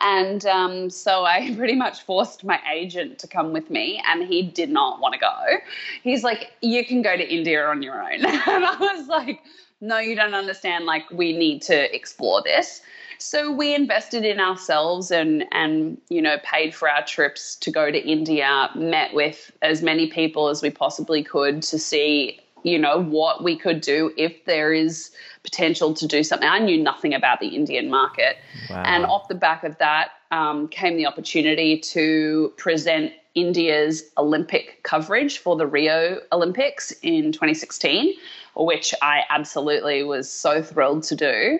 [0.00, 4.42] And um, so I pretty much forced my agent to come with me, and he
[4.42, 5.58] did not want to go.
[6.02, 8.24] He's like, You can go to India on your own.
[8.24, 9.40] and I was like,
[9.80, 10.86] No, you don't understand.
[10.86, 12.82] Like, we need to explore this.
[13.18, 17.90] So we invested in ourselves and and you know paid for our trips to go
[17.90, 23.00] to India, met with as many people as we possibly could to see you know
[23.00, 25.10] what we could do if there is
[25.42, 26.48] potential to do something.
[26.48, 28.38] I knew nothing about the Indian market.
[28.68, 28.82] Wow.
[28.84, 35.38] And off the back of that um, came the opportunity to present India's Olympic coverage
[35.38, 38.14] for the Rio Olympics in 2016,
[38.56, 41.58] which I absolutely was so thrilled to do.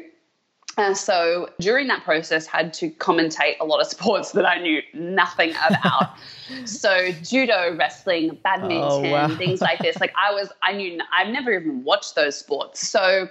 [0.76, 4.82] Uh, so during that process, had to commentate a lot of sports that I knew
[4.92, 6.16] nothing about.
[6.64, 9.34] so judo, wrestling, badminton, oh, wow.
[9.36, 9.98] things like this.
[10.00, 12.86] Like I was, I knew I've never even watched those sports.
[12.86, 13.28] So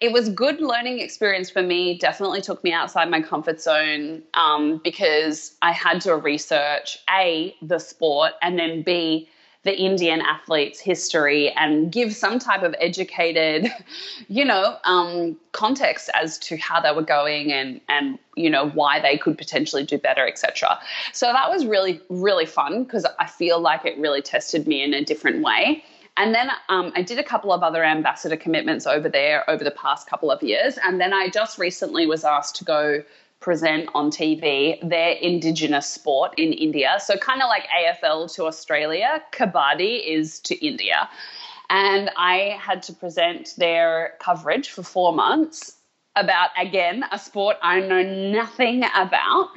[0.00, 4.80] it was good learning experience for me definitely took me outside my comfort zone um,
[4.84, 9.28] because i had to research a the sport and then b
[9.64, 13.68] the indian athletes history and give some type of educated
[14.28, 19.00] you know um, context as to how they were going and and you know why
[19.00, 20.78] they could potentially do better etc
[21.12, 24.94] so that was really really fun because i feel like it really tested me in
[24.94, 25.82] a different way
[26.18, 29.70] and then um, I did a couple of other ambassador commitments over there over the
[29.70, 30.76] past couple of years.
[30.84, 33.04] And then I just recently was asked to go
[33.40, 36.96] present on TV their indigenous sport in India.
[36.98, 41.08] So, kind of like AFL to Australia, Kabaddi is to India.
[41.70, 45.76] And I had to present their coverage for four months
[46.16, 49.50] about, again, a sport I know nothing about.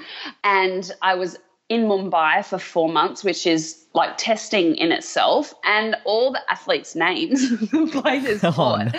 [0.43, 1.37] And I was
[1.71, 5.53] in Mumbai for four months, which is like testing in itself.
[5.63, 8.93] And all the athletes' names the players oh, sport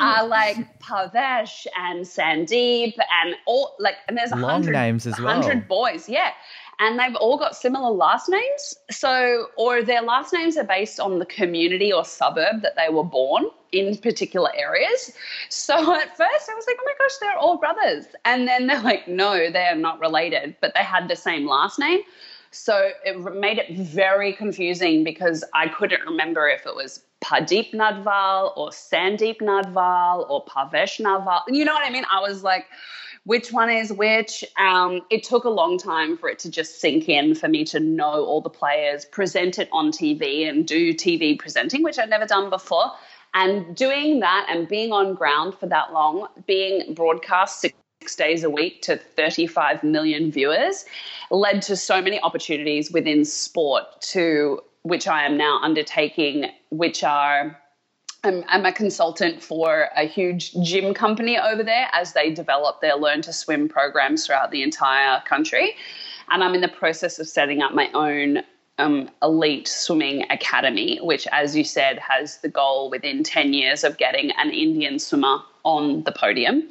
[0.00, 5.42] are like Pavesh and Sandeep and all like, and there's a hundred names as well.
[5.42, 6.30] hundred boys, yeah.
[6.78, 8.74] And they've all got similar last names.
[8.90, 13.04] So, or their last names are based on the community or suburb that they were
[13.04, 15.12] born in particular areas.
[15.48, 18.06] So at first I was like, oh my gosh, they're all brothers.
[18.24, 21.78] And then they're like, no, they are not related, but they had the same last
[21.78, 22.00] name.
[22.50, 28.56] So it made it very confusing because I couldn't remember if it was Pradeep Narwal
[28.56, 31.42] or Sandeep Narwal or Pavesh Narwal.
[31.48, 32.04] You know what I mean?
[32.10, 32.66] I was like,
[33.24, 34.44] which one is which?
[34.56, 37.80] Um, it took a long time for it to just sink in for me to
[37.80, 42.26] know all the players, present it on TV, and do TV presenting, which I'd never
[42.26, 42.92] done before.
[43.36, 48.48] And doing that and being on ground for that long, being broadcast six days a
[48.48, 50.86] week to 35 million viewers
[51.30, 57.60] led to so many opportunities within sport to which I am now undertaking, which are
[58.24, 62.96] I'm, I'm a consultant for a huge gym company over there as they develop their
[62.96, 65.74] learn to swim programs throughout the entire country.
[66.30, 68.42] And I'm in the process of setting up my own
[68.78, 73.96] um, elite swimming academy, which, as you said, has the goal within 10 years of
[73.96, 76.62] getting an Indian swimmer on the podium,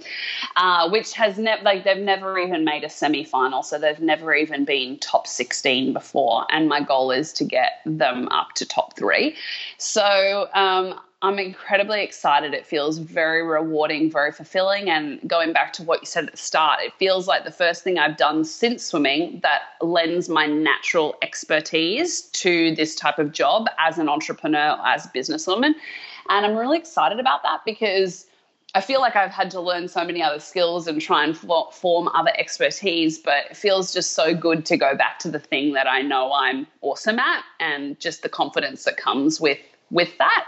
[0.55, 3.61] uh, which has never, like, they've never even made a semi final.
[3.61, 6.45] So they've never even been top 16 before.
[6.49, 9.35] And my goal is to get them up to top three.
[9.77, 12.53] So, um, I'm incredibly excited.
[12.53, 14.91] It feels very rewarding, very fulfilling.
[14.91, 17.83] And going back to what you said at the start, it feels like the first
[17.83, 23.65] thing I've done since swimming that lends my natural expertise to this type of job
[23.79, 25.73] as an entrepreneur, as a businesswoman.
[26.29, 28.27] And I'm really excited about that because
[28.75, 32.07] I feel like I've had to learn so many other skills and try and form
[32.09, 35.87] other expertise, but it feels just so good to go back to the thing that
[35.87, 39.57] I know I'm awesome at and just the confidence that comes with
[39.91, 40.45] with that.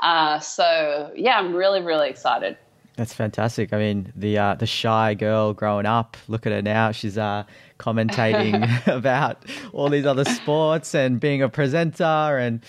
[0.00, 2.56] Uh, so yeah, I'm really really excited.
[2.96, 3.72] That's fantastic.
[3.72, 6.18] I mean, the uh, the shy girl growing up.
[6.28, 6.92] Look at her now.
[6.92, 7.44] She's uh,
[7.78, 12.04] commentating about all these other sports and being a presenter.
[12.36, 12.60] And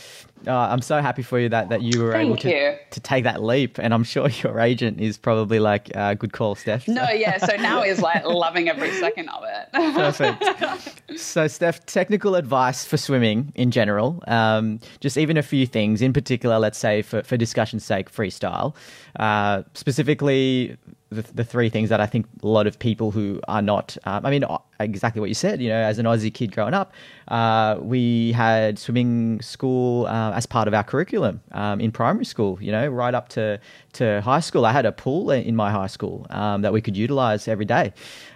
[0.48, 2.76] uh, I'm so happy for you that, that you were Thank able to, you.
[2.92, 3.78] to take that leap.
[3.78, 6.88] And I'm sure your agent is probably like, uh, good call, Steph.
[6.88, 7.38] No, yeah.
[7.38, 9.72] So now he's like loving every second of it.
[9.94, 11.20] Perfect.
[11.20, 16.14] so, Steph, technical advice for swimming in general, um, just even a few things in
[16.14, 18.76] particular, let's say for, for discussion's sake, freestyle.
[19.20, 20.78] Uh, specifically,
[21.12, 24.26] the, the three things that I think a lot of people who are not, um,
[24.26, 24.46] I mean,
[24.80, 26.94] exactly what you said, you know, as an Aussie kid growing up,
[27.28, 32.58] uh, we had swimming school uh, as part of our curriculum um, in primary school,
[32.62, 33.60] you know, right up to,
[33.94, 34.66] to high school.
[34.66, 37.92] I had a pool in my high school um, that we could utilize every day.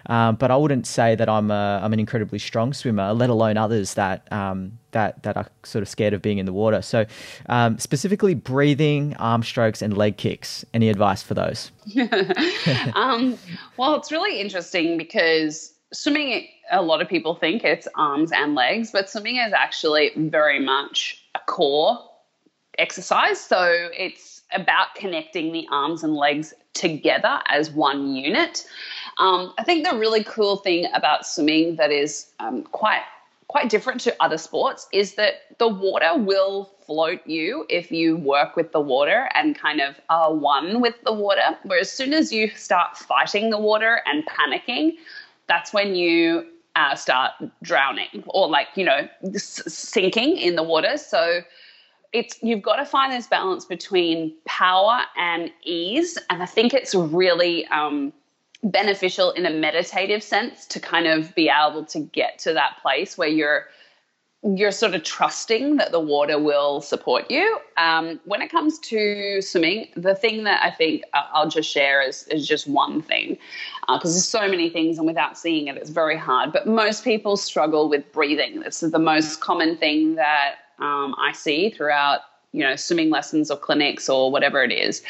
[0.06, 3.56] Um, but I wouldn't say that I'm, a, I'm an incredibly strong swimmer, let alone
[3.56, 6.82] others that, um, that, that are sort of scared of being in the water.
[6.82, 7.06] So,
[7.48, 10.64] um, specifically, breathing, arm strokes, and leg kicks.
[10.72, 11.70] Any advice for those?
[12.94, 13.38] um,
[13.76, 18.90] well, it's really interesting because swimming, a lot of people think it's arms and legs,
[18.90, 21.98] but swimming is actually very much a core
[22.78, 23.40] exercise.
[23.40, 28.66] So it's about connecting the arms and legs together as one unit.
[29.18, 33.02] Um, I think the really cool thing about swimming that is um, quite
[33.48, 38.56] quite different to other sports is that the water will float you if you work
[38.56, 41.56] with the water and kind of are one with the water.
[41.62, 44.96] Whereas as soon as you start fighting the water and panicking,
[45.46, 50.96] that's when you uh, start drowning or like you know sinking in the water.
[50.96, 51.40] So
[52.12, 56.94] it's you've got to find this balance between power and ease, and I think it's
[56.94, 58.12] really um,
[58.70, 63.16] beneficial in a meditative sense to kind of be able to get to that place
[63.16, 63.66] where you're
[64.42, 67.58] you're sort of trusting that the water will support you.
[67.78, 72.28] Um, when it comes to swimming, the thing that I think I'll just share is,
[72.28, 73.38] is just one thing,
[73.88, 76.52] because uh, there's so many things, and without seeing it, it's very hard.
[76.52, 78.60] But most people struggle with breathing.
[78.60, 82.20] This is the most common thing that um, I see throughout,
[82.52, 85.02] you know, swimming lessons or clinics or whatever it is.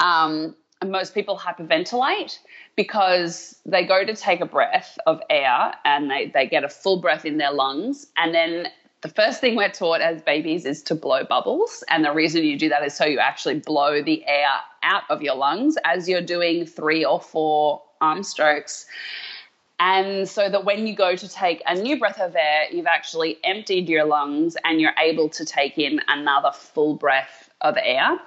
[0.00, 2.38] Um, and most people hyperventilate
[2.76, 7.00] because they go to take a breath of air and they, they get a full
[7.00, 8.06] breath in their lungs.
[8.16, 8.68] And then
[9.02, 11.84] the first thing we're taught as babies is to blow bubbles.
[11.88, 14.48] And the reason you do that is so you actually blow the air
[14.82, 18.86] out of your lungs as you're doing three or four arm strokes.
[19.78, 23.38] And so that when you go to take a new breath of air, you've actually
[23.44, 28.18] emptied your lungs and you're able to take in another full breath of air.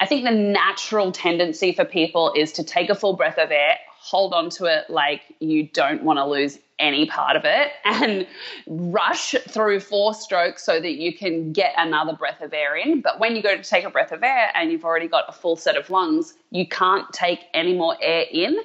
[0.00, 3.78] I think the natural tendency for people is to take a full breath of air,
[4.02, 8.26] hold on to it like you don't want to lose any part of it and
[8.66, 13.00] rush through four strokes so that you can get another breath of air in.
[13.00, 15.32] But when you go to take a breath of air and you've already got a
[15.32, 18.58] full set of lungs, you can't take any more air in.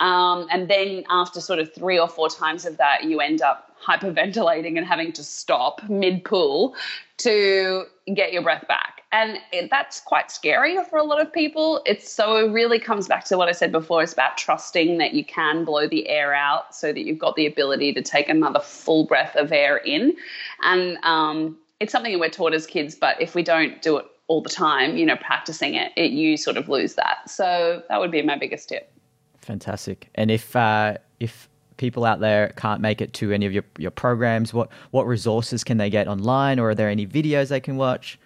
[0.00, 3.76] Um, and then after sort of three or four times of that, you end up
[3.86, 6.74] hyperventilating and having to stop mid pool
[7.18, 11.82] to get your breath back and it, that's quite scary for a lot of people.
[11.84, 14.02] It's so it really comes back to what I said before.
[14.02, 17.46] It's about trusting that you can blow the air out, so that you've got the
[17.46, 20.14] ability to take another full breath of air in,
[20.62, 22.94] and um, it's something that we're taught as kids.
[22.94, 26.36] But if we don't do it all the time, you know, practicing it, it you
[26.36, 27.28] sort of lose that.
[27.28, 28.92] So that would be my biggest tip.
[29.40, 30.08] Fantastic.
[30.14, 31.48] And if uh, if
[31.78, 35.64] people out there can't make it to any of your, your programs, what what resources
[35.64, 38.18] can they get online, or are there any videos they can watch?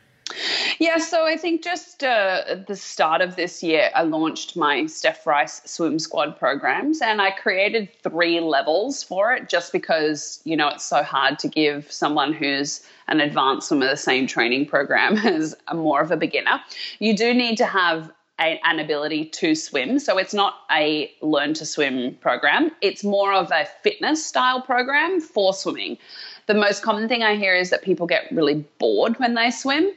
[0.79, 5.27] Yeah, so I think just uh, the start of this year, I launched my Steph
[5.27, 10.69] Rice Swim Squad programs and I created three levels for it just because, you know,
[10.69, 15.55] it's so hard to give someone who's an advanced swimmer the same training program as
[15.69, 16.61] a more of a beginner.
[16.99, 18.11] You do need to have
[18.41, 19.99] a, an ability to swim.
[19.99, 25.21] So it's not a learn to swim program, it's more of a fitness style program
[25.21, 25.99] for swimming
[26.47, 29.91] the most common thing I hear is that people get really bored when they swim.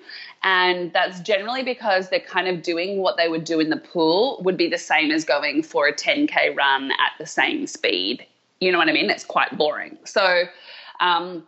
[0.43, 4.41] And that's generally because they're kind of doing what they would do in the pool,
[4.43, 8.25] would be the same as going for a 10K run at the same speed.
[8.61, 9.09] You know what I mean?
[9.09, 9.97] It's quite boring.
[10.05, 10.43] So,
[10.99, 11.45] um,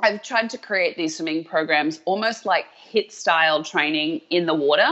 [0.00, 4.86] I've tried to create these swimming programs almost like HIIT style training in the water.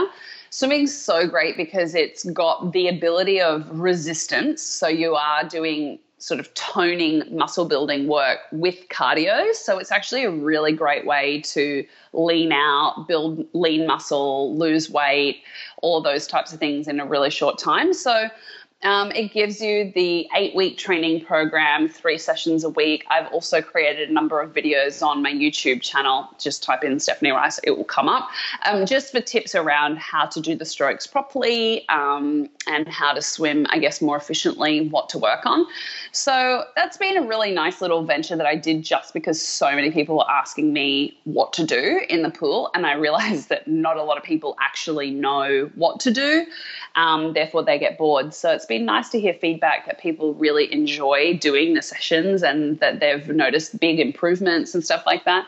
[0.49, 4.61] Swimming's so great because it's got the ability of resistance.
[4.61, 9.53] So you are doing sort of toning muscle building work with cardio.
[9.53, 15.43] So it's actually a really great way to lean out, build lean muscle, lose weight,
[15.83, 17.93] all those types of things in a really short time.
[17.93, 18.29] So
[18.83, 23.05] um, it gives you the eight week training program, three sessions a week.
[23.09, 26.27] I've also created a number of videos on my YouTube channel.
[26.39, 28.29] Just type in Stephanie Rice, it will come up.
[28.65, 33.21] Um, just for tips around how to do the strokes properly um, and how to
[33.21, 35.65] swim, I guess, more efficiently, what to work on.
[36.11, 39.89] So that's been a really nice little venture that I did just because so many
[39.89, 42.69] people were asking me what to do in the pool.
[42.75, 46.45] And I realized that not a lot of people actually know what to do.
[46.95, 48.35] Um, therefore, they get bored.
[48.35, 52.79] So it's been nice to hear feedback that people really enjoy doing the sessions and
[52.79, 55.47] that they've noticed big improvements and stuff like that.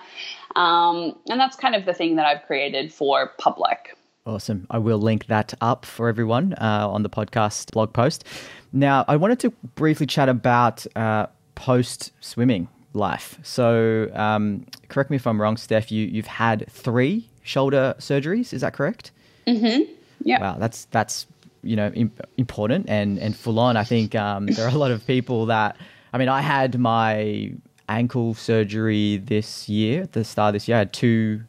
[0.55, 3.95] Um, and that's kind of the thing that I've created for public.
[4.25, 4.67] Awesome.
[4.69, 8.25] I will link that up for everyone uh, on the podcast blog post.
[8.73, 13.39] Now, I wanted to briefly chat about uh, post swimming life.
[13.43, 15.91] So, um, correct me if I'm wrong, Steph.
[15.91, 18.53] You you've had three shoulder surgeries.
[18.53, 19.11] Is that correct?
[19.47, 19.91] Mm-hmm.
[20.23, 20.41] Yeah.
[20.41, 21.25] Wow, that's that's
[21.63, 23.77] you know imp- important and and full on.
[23.77, 25.77] I think um, there are a lot of people that.
[26.11, 27.53] I mean, I had my
[27.87, 30.77] ankle surgery this year at the start of this year.
[30.77, 31.41] I had two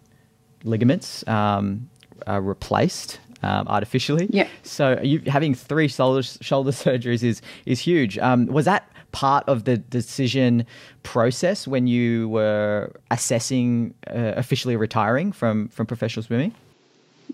[0.64, 1.88] ligaments um,
[2.28, 4.28] uh, replaced um, artificially.
[4.30, 4.48] Yeah.
[4.62, 8.18] So you having three shoulder shoulder surgeries is is huge.
[8.18, 10.64] Um, was that part of the decision
[11.02, 16.54] process when you were assessing uh, officially retiring from from professional swimming?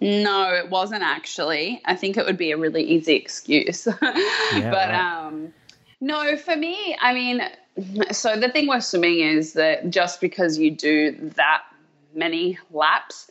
[0.00, 1.80] No, it wasn't actually.
[1.84, 3.86] I think it would be a really easy excuse.
[4.02, 5.52] yeah, but um,
[6.00, 7.42] no, for me, I mean,
[8.12, 11.62] so the thing with swimming is that just because you do that
[12.14, 13.30] many laps,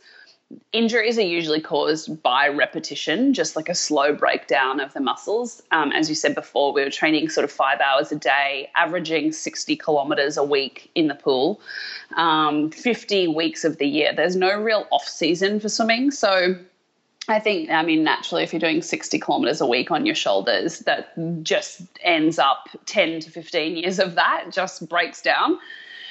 [0.72, 5.62] injuries are usually caused by repetition, just like a slow breakdown of the muscles.
[5.70, 9.32] Um, as you said before, we were training sort of five hours a day, averaging
[9.32, 11.60] 60 kilometers a week in the pool
[12.14, 14.12] um, 50 weeks of the year.
[14.14, 16.10] There's no real off season for swimming.
[16.10, 16.56] So
[17.28, 20.80] I think, I mean, naturally, if you're doing 60 kilometers a week on your shoulders,
[20.80, 25.58] that just ends up 10 to 15 years of that just breaks down.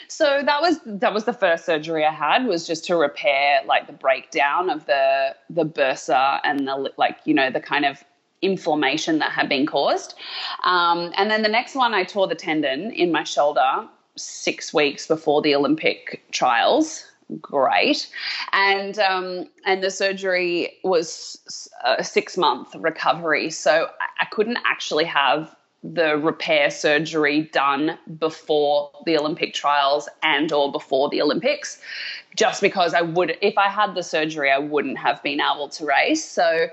[0.08, 3.88] So that was that was the first surgery I had was just to repair like
[3.88, 8.03] the breakdown of the the bursa and the like you know the kind of
[8.41, 10.16] inflammation that had been caused.
[10.64, 15.08] Um, and then the next one I tore the tendon in my shoulder six weeks
[15.08, 17.06] before the Olympic trials.
[17.41, 18.08] Great,
[18.53, 23.89] and um, and the surgery was a six month recovery, so
[24.20, 25.56] I couldn't actually have
[25.93, 31.79] the repair surgery done before the Olympic trials and or before the Olympics
[32.36, 35.86] just because I would if I had the surgery I wouldn't have been able to
[35.86, 36.23] race.
[36.23, 36.67] So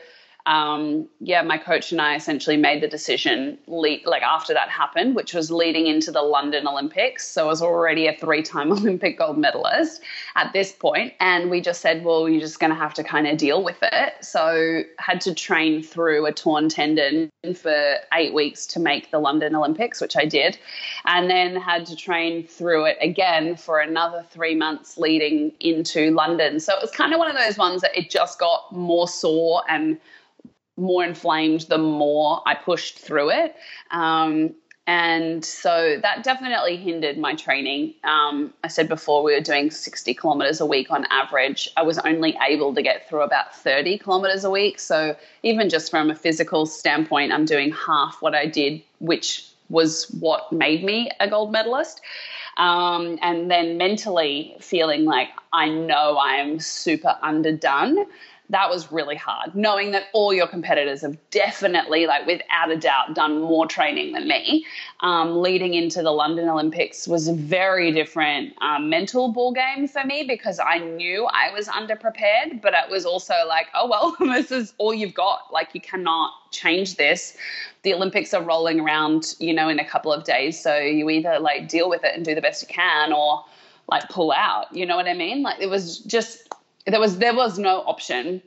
[0.46, 5.14] um, yeah, my coach and I essentially made the decision, le- like after that happened,
[5.14, 7.28] which was leading into the London Olympics.
[7.28, 10.02] So I was already a three time Olympic gold medalist
[10.34, 13.28] at this point, And we just said, well, you're just going to have to kind
[13.28, 14.14] of deal with it.
[14.20, 19.54] So had to train through a torn tendon for eight weeks to make the London
[19.54, 20.58] Olympics, which I did.
[21.04, 26.58] And then had to train through it again for another three months leading into London.
[26.58, 29.62] So it was kind of one of those ones that it just got more sore
[29.68, 29.98] and
[30.76, 33.56] more inflamed the more I pushed through it.
[33.90, 34.54] Um,
[34.86, 37.94] and so that definitely hindered my training.
[38.02, 41.68] Um, I said before we were doing 60 kilometers a week on average.
[41.76, 44.80] I was only able to get through about 30 kilometers a week.
[44.80, 50.06] So even just from a physical standpoint, I'm doing half what I did, which was
[50.18, 52.00] what made me a gold medalist.
[52.56, 58.04] Um, and then mentally feeling like I know I am super underdone
[58.52, 59.54] that was really hard.
[59.54, 64.28] Knowing that all your competitors have definitely like without a doubt done more training than
[64.28, 64.64] me
[65.00, 70.04] um, leading into the london olympics was a very different um, mental ball game for
[70.04, 74.50] me because i knew i was underprepared but it was also like oh well this
[74.50, 75.52] is all you've got.
[75.52, 77.36] Like you cannot change this.
[77.82, 81.38] The olympics are rolling around you know in a couple of days so you either
[81.38, 83.44] like deal with it and do the best you can or
[83.88, 84.74] like pull out.
[84.74, 85.42] You know what i mean?
[85.42, 86.48] Like it was just
[86.86, 88.42] there was there was no option.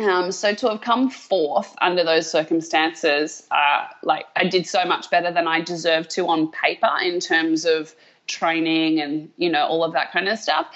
[0.00, 5.08] Um, so to have come fourth under those circumstances, uh, like I did so much
[5.08, 7.94] better than I deserved to on paper in terms of
[8.26, 10.66] training and you know all of that kind of stuff.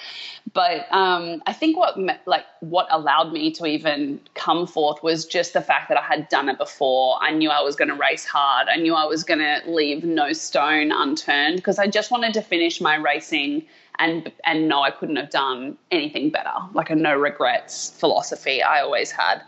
[0.53, 5.53] But um, I think what like what allowed me to even come fourth was just
[5.53, 7.17] the fact that I had done it before.
[7.21, 8.67] I knew I was going to race hard.
[8.69, 12.41] I knew I was going to leave no stone unturned because I just wanted to
[12.41, 13.65] finish my racing
[13.99, 16.53] and and no, I couldn't have done anything better.
[16.73, 19.41] Like a no regrets philosophy I always had.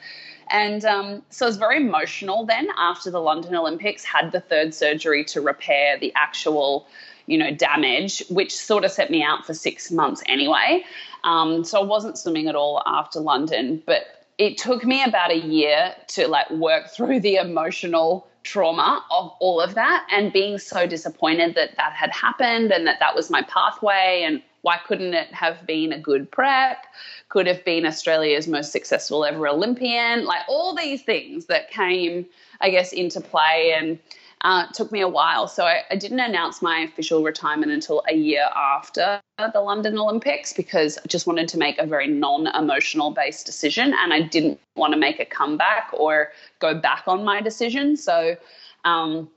[0.52, 4.74] And um, so it was very emotional then after the London Olympics, had the third
[4.74, 6.88] surgery to repair the actual,
[7.26, 10.84] you know, damage, which sort of set me out for six months anyway.
[11.24, 15.38] Um, so I wasn't swimming at all after London, but it took me about a
[15.38, 20.87] year to like work through the emotional trauma of all of that and being so
[20.87, 25.33] disappointed that that had happened and that that was my pathway and why couldn't it
[25.33, 26.85] have been a good prep?
[27.29, 30.25] Could have been australia's most successful ever olympian?
[30.25, 32.25] Like all these things that came
[32.61, 33.99] i guess into play and
[34.43, 35.47] uh, it took me a while.
[35.47, 39.21] So I, I, didn't announce my official retirement until a year after
[39.53, 43.93] the London Olympics because I just wanted to make a very non emotional based decision
[43.93, 47.97] and I didn't want to make a comeback or go back on my decision.
[47.97, 48.35] So,
[48.83, 49.29] um,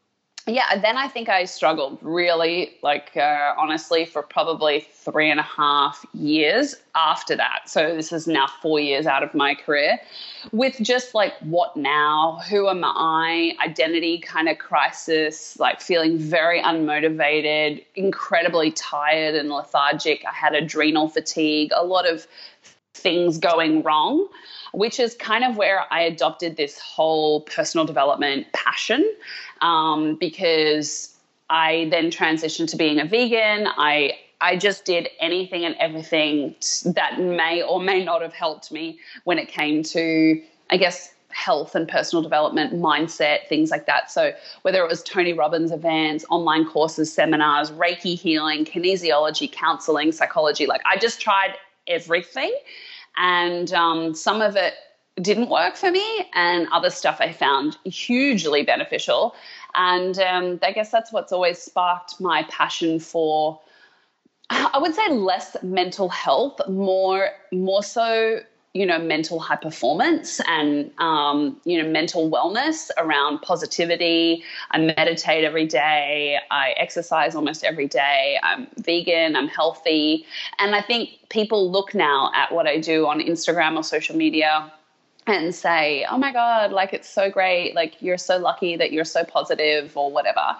[0.46, 5.44] yeah, then I think I struggled really, like uh, honestly, for probably three and a
[5.44, 7.62] half years after that.
[7.66, 9.98] So this is now four years out of my career
[10.52, 12.42] with just like what now?
[12.50, 13.56] Who am I?
[13.64, 20.26] Identity kind of crisis, like feeling very unmotivated, incredibly tired and lethargic.
[20.26, 22.26] I had adrenal fatigue, a lot of
[22.92, 24.28] things going wrong
[24.74, 29.08] which is kind of where I adopted this whole personal development passion
[29.60, 31.14] um, because
[31.50, 33.68] I then transitioned to being a vegan.
[33.76, 36.54] I I just did anything and everything
[36.84, 41.74] that may or may not have helped me when it came to, I guess, health
[41.74, 44.10] and personal development, mindset, things like that.
[44.10, 50.66] So, whether it was Tony Robbins events, online courses, seminars, Reiki healing, kinesiology, counseling, psychology,
[50.66, 51.54] like I just tried
[51.86, 52.54] everything.
[53.16, 54.74] And um, some of it
[55.20, 59.34] didn't work for me, and other stuff I found hugely beneficial.
[59.74, 63.60] And um, I guess that's what's always sparked my passion for.
[64.50, 68.40] I would say less mental health, more more so
[68.74, 75.44] you know mental high performance and um, you know mental wellness around positivity i meditate
[75.44, 80.26] every day i exercise almost every day i'm vegan i'm healthy
[80.58, 84.70] and i think people look now at what i do on instagram or social media
[85.26, 87.74] and say, oh my God, like it's so great.
[87.74, 90.54] Like you're so lucky that you're so positive or whatever.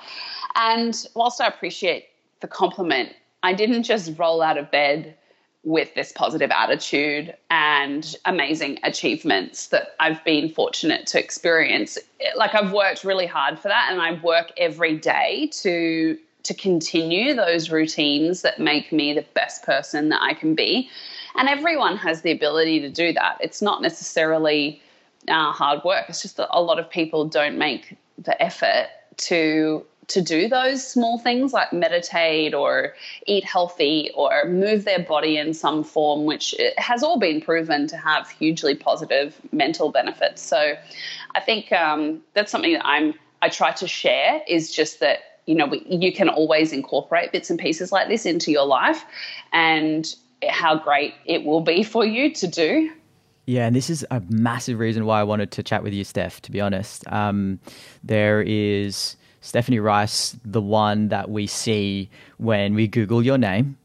[0.54, 2.06] And whilst I appreciate
[2.40, 3.12] the compliment,
[3.42, 5.16] I didn't just roll out of bed
[5.64, 11.98] with this positive attitude and amazing achievements that I've been fortunate to experience.
[12.36, 17.34] Like I've worked really hard for that and I work every day to to continue
[17.34, 20.90] those routines that make me the best person that I can be.
[21.36, 23.38] And everyone has the ability to do that.
[23.40, 24.82] It's not necessarily
[25.26, 26.04] uh, hard work.
[26.10, 30.86] It's just that a lot of people don't make the effort to to do those
[30.86, 32.94] small things like meditate or
[33.26, 37.96] eat healthy or move their body in some form, which has all been proven to
[37.96, 40.42] have hugely positive mental benefits.
[40.42, 40.74] So
[41.34, 45.54] I think um, that's something that I'm I try to share is just that you
[45.54, 49.04] know we, you can always incorporate bits and pieces like this into your life,
[49.52, 50.14] and
[50.48, 52.90] how great it will be for you to do.
[53.46, 56.40] Yeah, and this is a massive reason why I wanted to chat with you, Steph.
[56.42, 57.60] To be honest, um,
[58.02, 63.76] there is Stephanie Rice, the one that we see when we Google your name,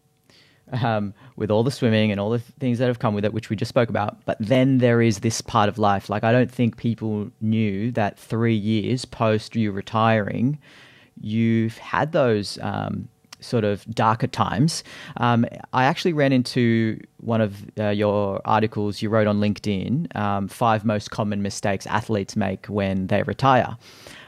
[0.72, 3.50] um, with all the swimming and all the things that have come with it, which
[3.50, 4.24] we just spoke about.
[4.24, 6.10] But then there is this part of life.
[6.10, 10.60] Like, I don't think people knew that three years post you retiring,
[11.20, 13.10] you've had those um,
[13.40, 14.84] sort of darker times.
[15.18, 20.48] Um, I actually ran into one of uh, your articles you wrote on LinkedIn um,
[20.48, 23.78] five most common mistakes athletes make when they retire.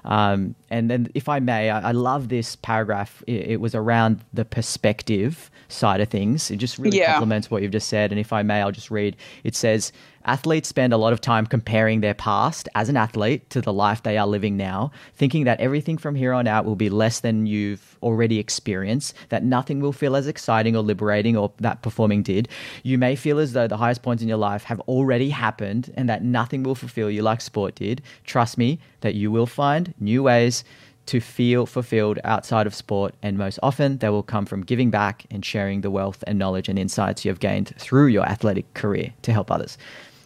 [0.03, 3.23] Um, and then, if I may, I, I love this paragraph.
[3.27, 6.49] It, it, was around the perspective side of things.
[6.49, 7.13] It just really yeah.
[7.13, 8.11] complements what you've just said.
[8.11, 9.15] And if I may, I'll just read.
[9.43, 9.91] It says,
[10.25, 14.03] Athletes spend a lot of time comparing their past as an athlete to the life
[14.03, 17.47] they are living now, thinking that everything from here on out will be less than
[17.47, 22.47] you've already experienced, that nothing will feel as exciting or liberating or that performing did.
[22.83, 26.07] You may feel as though the highest points in your life have already happened and
[26.09, 28.01] that nothing will fulfill you like sport did.
[28.23, 30.63] Trust me that you will find new ways
[31.07, 35.25] to feel fulfilled outside of sport, and most often they will come from giving back
[35.31, 39.11] and sharing the wealth and knowledge and insights you have gained through your athletic career
[39.23, 39.79] to help others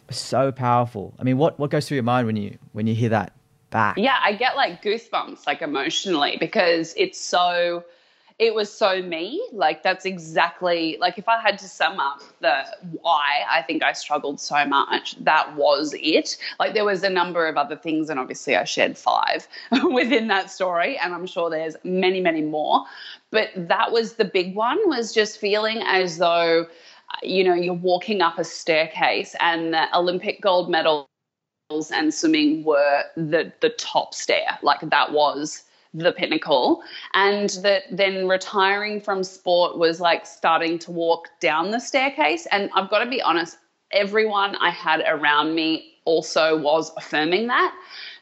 [0.09, 1.13] so powerful.
[1.19, 3.33] I mean, what what goes through your mind when you when you hear that
[3.69, 3.97] back?
[3.97, 7.83] Yeah, I get like goosebumps, like emotionally, because it's so.
[8.37, 9.41] It was so me.
[9.53, 12.65] Like that's exactly like if I had to sum up the
[12.99, 16.35] why I think I struggled so much, that was it.
[16.59, 19.47] Like there was a number of other things, and obviously I shared five
[19.89, 22.83] within that story, and I'm sure there's many, many more.
[23.31, 24.79] But that was the big one.
[24.89, 26.67] Was just feeling as though
[27.23, 31.07] you know, you're walking up a staircase and the Olympic gold medals
[31.91, 34.57] and swimming were the the top stair.
[34.61, 36.83] Like that was the pinnacle.
[37.13, 42.45] And that then retiring from sport was like starting to walk down the staircase.
[42.51, 43.57] And I've got to be honest,
[43.91, 47.73] everyone I had around me also was affirming that.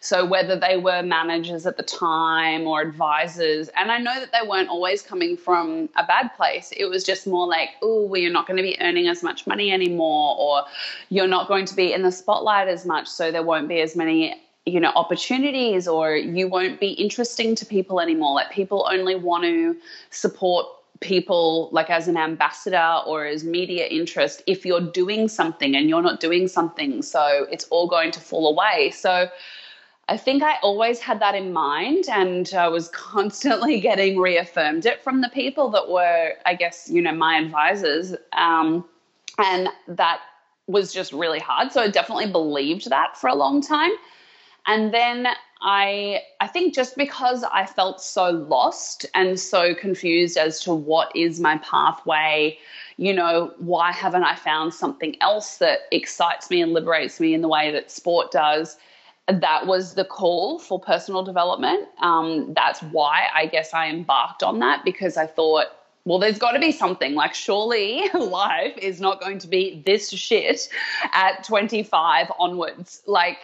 [0.04, 4.46] So whether they were managers at the time or advisors, and I know that they
[4.46, 6.74] weren't always coming from a bad place.
[6.76, 9.48] It was just more like, oh, well, you're not going to be earning as much
[9.48, 10.66] money anymore, or
[11.08, 13.96] you're not going to be in the spotlight as much, so there won't be as
[13.96, 14.36] many
[14.66, 18.34] you know opportunities or you won't be interesting to people anymore.
[18.36, 19.78] Like people only want to
[20.10, 20.68] support
[21.00, 26.02] people like as an ambassador or as media interest if you're doing something and you're
[26.02, 27.02] not doing something.
[27.02, 28.92] So it's all going to fall away.
[28.92, 29.30] So
[30.10, 35.02] I think I always had that in mind and I was constantly getting reaffirmed it
[35.02, 38.16] from the people that were, I guess, you know, my advisors.
[38.34, 38.86] Um,
[39.38, 40.22] and that
[40.68, 41.72] was just really hard.
[41.72, 43.92] So I definitely believed that for a long time.
[44.66, 45.28] And then
[45.62, 51.14] I I think just because I felt so lost and so confused as to what
[51.16, 52.58] is my pathway,
[52.98, 57.42] you know, why haven't I found something else that excites me and liberates me in
[57.42, 58.78] the way that sport does?
[59.28, 61.88] That was the call for personal development.
[62.02, 65.68] Um, that's why I guess I embarked on that because I thought,
[66.06, 67.16] well, there's got to be something.
[67.16, 70.68] Like, surely life is not going to be this shit
[71.14, 73.02] at 25 onwards.
[73.08, 73.38] Like,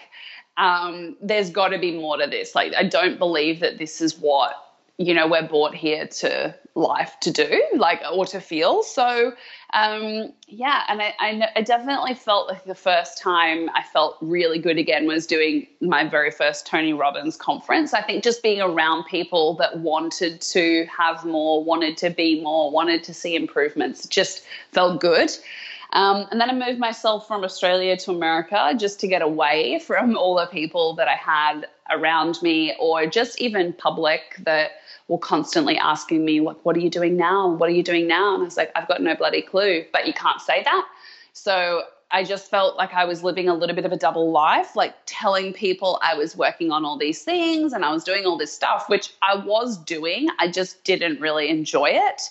[0.57, 2.53] um, there's got to be more to this.
[2.55, 4.55] Like, I don't believe that this is what
[5.00, 8.84] you know we're brought here to life to do like or to feel.
[8.84, 9.34] So
[9.74, 14.58] um, yeah and I, I, I, definitely felt like the first time i felt really
[14.58, 17.93] good again was doing my very first tony robbins conference.
[17.93, 22.72] I think just being around people that wanted to have more wanted to be more
[22.72, 25.32] wanted to see improvements just felt good.
[25.91, 30.18] Um, and then I moved myself from Australia to America just to get away from
[30.18, 34.71] all the people that I had around me, or just even public that
[35.07, 37.49] were constantly asking me, like, what are you doing now?
[37.49, 38.33] What are you doing now?
[38.35, 40.85] And I was like, I've got no bloody clue, but you can't say that.
[41.33, 44.75] So I just felt like I was living a little bit of a double life,
[44.75, 48.37] like telling people I was working on all these things and I was doing all
[48.37, 50.27] this stuff, which I was doing.
[50.39, 52.21] I just didn't really enjoy it.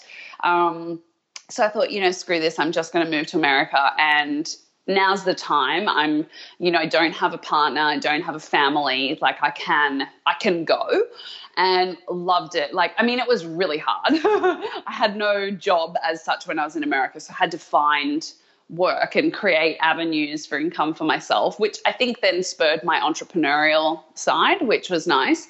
[0.41, 1.01] Um,
[1.49, 2.59] so I thought, you know, screw this.
[2.59, 4.55] I'm just going to move to America and
[4.89, 5.89] now's the time.
[5.89, 6.27] I'm
[6.59, 9.19] you know don't have a partner i don't have a family.
[9.21, 11.05] Like i can i can go.
[11.57, 12.75] And loved it.
[12.75, 14.15] Like i mean it was really hard.
[14.87, 17.59] I had no job as such when i was in america so i had to
[17.59, 18.33] find
[18.71, 24.03] work and create avenues for income for myself which i think then spurred my entrepreneurial
[24.15, 25.49] side which was nice.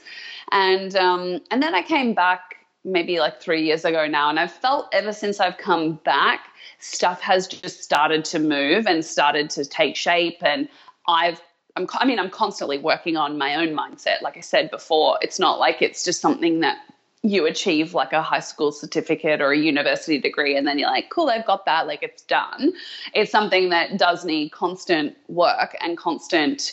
[0.50, 4.52] And um, and then I came back maybe like three years ago now, and I've
[4.52, 6.48] felt ever since I've come back,
[6.78, 10.68] stuff has just started to move and started to take shape, and
[11.06, 11.40] I've
[11.76, 14.20] I'm, I mean, I'm constantly working on my own mindset.
[14.20, 16.78] Like I said before, it's not like it's just something that
[17.22, 21.10] you achieve like a high school certificate or a university degree and then you're like
[21.10, 22.72] cool i've got that like it's done
[23.12, 26.72] it's something that does need constant work and constant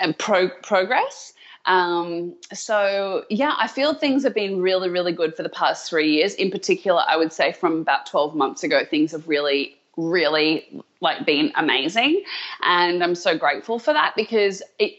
[0.00, 1.32] uh, pro- progress
[1.66, 6.10] um, so yeah i feel things have been really really good for the past three
[6.10, 10.82] years in particular i would say from about 12 months ago things have really really
[11.00, 12.22] like been amazing
[12.62, 14.94] and i'm so grateful for that because it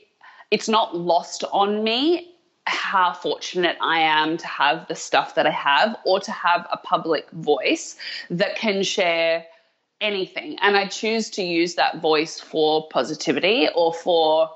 [0.52, 2.34] it's not lost on me
[2.66, 6.78] how fortunate I am to have the stuff that I have or to have a
[6.78, 7.98] public voice
[8.30, 9.46] that can share
[10.00, 10.58] anything.
[10.62, 14.50] And I choose to use that voice for positivity or for,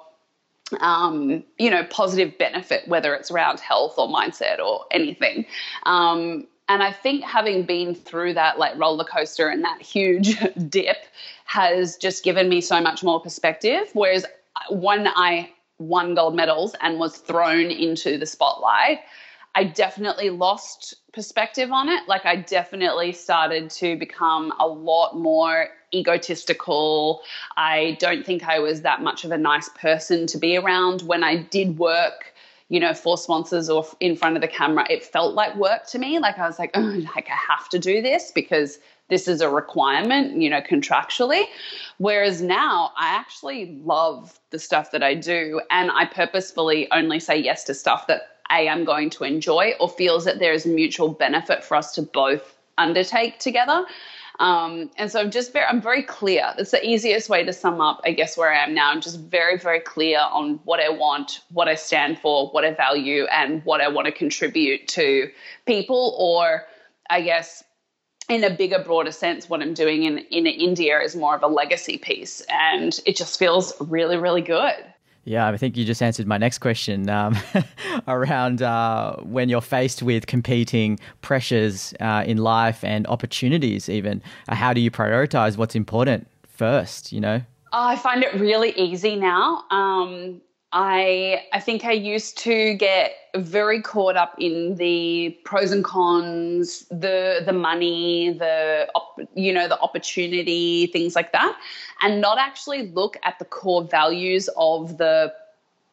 [0.79, 5.45] um, you know, positive benefit, whether it's around health or mindset or anything.
[5.83, 10.37] Um, and I think having been through that like roller coaster and that huge
[10.69, 11.05] dip
[11.45, 13.89] has just given me so much more perspective.
[13.93, 14.25] Whereas
[14.69, 15.49] when I
[15.79, 18.99] won gold medals and was thrown into the spotlight,
[19.57, 22.07] I definitely lost perspective on it.
[22.07, 27.23] Like, I definitely started to become a lot more egotistical.
[27.57, 31.01] I don't think I was that much of a nice person to be around.
[31.01, 32.35] When I did work,
[32.69, 35.97] you know, for sponsors or in front of the camera, it felt like work to
[35.97, 36.19] me.
[36.19, 38.77] Like, I was like, oh, like I have to do this because
[39.09, 41.45] this is a requirement, you know, contractually.
[41.97, 47.37] Whereas now I actually love the stuff that I do and I purposefully only say
[47.37, 51.09] yes to stuff that A, I'm going to enjoy or feels that there is mutual
[51.09, 53.85] benefit for us to both undertake together.
[54.39, 56.53] Um, and so I'm just very, I'm very clear.
[56.55, 58.91] That's the easiest way to sum up, I guess, where I am now.
[58.91, 62.71] I'm just very, very clear on what I want, what I stand for, what I
[62.73, 65.31] value, and what I want to contribute to
[65.65, 66.65] people, or
[67.09, 67.63] I guess
[68.29, 71.47] in a bigger, broader sense, what I'm doing in, in India is more of a
[71.47, 72.45] legacy piece.
[72.49, 74.85] And it just feels really, really good.
[75.27, 77.37] Yeah, I think you just answered my next question um,
[78.07, 84.23] around uh, when you're faced with competing pressures uh, in life and opportunities, even.
[84.47, 87.41] Uh, how do you prioritize what's important first, you know?
[87.73, 89.65] I find it really easy now.
[89.69, 90.39] Um,
[90.73, 96.85] I I think I used to get very caught up in the pros and cons,
[96.89, 101.57] the the money, the op, you know the opportunity, things like that,
[102.01, 105.33] and not actually look at the core values of the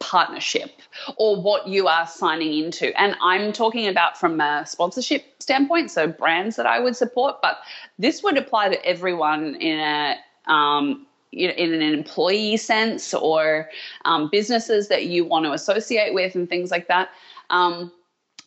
[0.01, 0.83] partnership
[1.17, 3.01] or what you are signing into.
[3.01, 7.59] And I'm talking about from a sponsorship standpoint, so brands that I would support, but
[7.99, 10.17] this would apply to everyone in a
[10.53, 13.69] um, in an employee sense or
[14.05, 17.11] um, businesses that you want to associate with and things like that.
[17.51, 17.93] Um,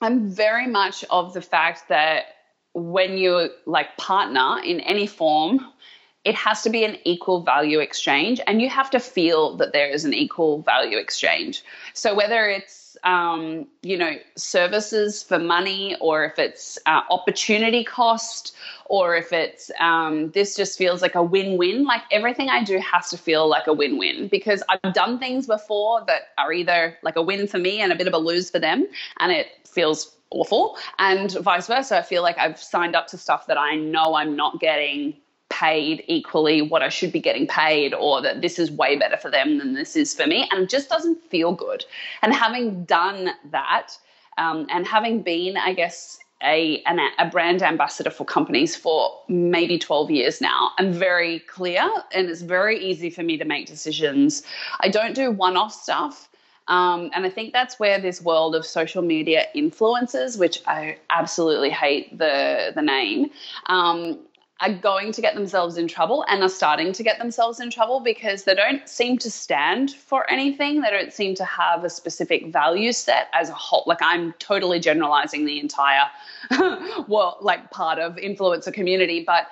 [0.02, 2.26] I'm very much of the fact that
[2.74, 5.66] when you like partner in any form,
[6.24, 9.90] it has to be an equal value exchange and you have to feel that there
[9.90, 11.64] is an equal value exchange.
[11.94, 18.56] So whether it's um, you know, services for money, or if it's uh, opportunity cost,
[18.86, 21.84] or if it's um, this just feels like a win win.
[21.84, 25.48] Like everything I do has to feel like a win win because I've done things
[25.48, 28.50] before that are either like a win for me and a bit of a lose
[28.50, 28.88] for them,
[29.20, 30.78] and it feels awful.
[31.00, 34.36] And vice versa, I feel like I've signed up to stuff that I know I'm
[34.36, 35.16] not getting
[35.50, 39.32] paid equally what I should be getting paid, or that this is way better for
[39.32, 40.48] them than this is for me.
[40.52, 41.86] And it just doesn't feel good.
[42.22, 43.98] And having done that,
[44.38, 49.80] um, and having been, I guess, a, an, a brand ambassador for companies for maybe
[49.80, 50.72] 12 years now.
[50.78, 54.44] I'm very clear and it's very easy for me to make decisions.
[54.80, 56.30] I don't do one off stuff.
[56.68, 61.70] Um, and I think that's where this world of social media influencers, which I absolutely
[61.70, 63.28] hate the the name,
[63.68, 64.20] um,
[64.60, 68.00] are going to get themselves in trouble and are starting to get themselves in trouble
[68.00, 70.82] because they don't seem to stand for anything.
[70.82, 73.84] They don't seem to have a specific value set as a whole.
[73.86, 76.06] Like I'm totally generalizing the entire,
[77.08, 79.48] well, like part of influencer community, but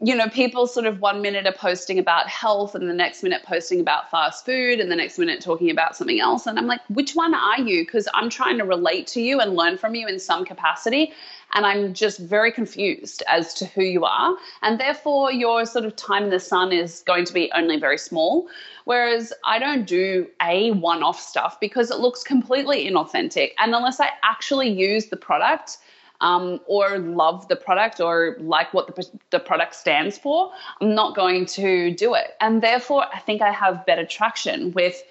[0.00, 3.42] you know, people sort of one minute are posting about health and the next minute
[3.42, 6.46] posting about fast food and the next minute talking about something else.
[6.46, 7.84] And I'm like, which one are you?
[7.84, 11.12] Because I'm trying to relate to you and learn from you in some capacity.
[11.52, 14.36] And I'm just very confused as to who you are.
[14.62, 17.98] And therefore, your sort of time in the sun is going to be only very
[17.98, 18.46] small.
[18.84, 23.50] Whereas I don't do a one off stuff because it looks completely inauthentic.
[23.58, 25.78] And unless I actually use the product,
[26.20, 30.50] um, or love the product or like what the, the product stands for,
[30.80, 32.34] I'm not going to do it.
[32.40, 35.02] And therefore, I think I have better traction with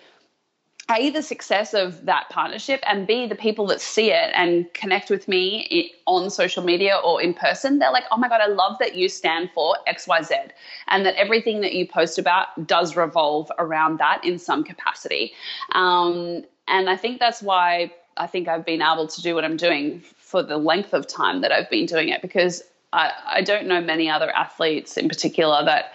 [0.89, 5.10] a the success of that partnership and b the people that see it and connect
[5.10, 8.78] with me on social media or in person they're like oh my god i love
[8.80, 10.49] that you stand for xyz
[10.88, 15.34] and that everything that you post about does revolve around that in some capacity
[15.74, 19.58] um, and i think that's why i think i've been able to do what i'm
[19.58, 22.64] doing for the length of time that i've been doing it because
[22.94, 25.92] I, I don't know many other athletes in particular that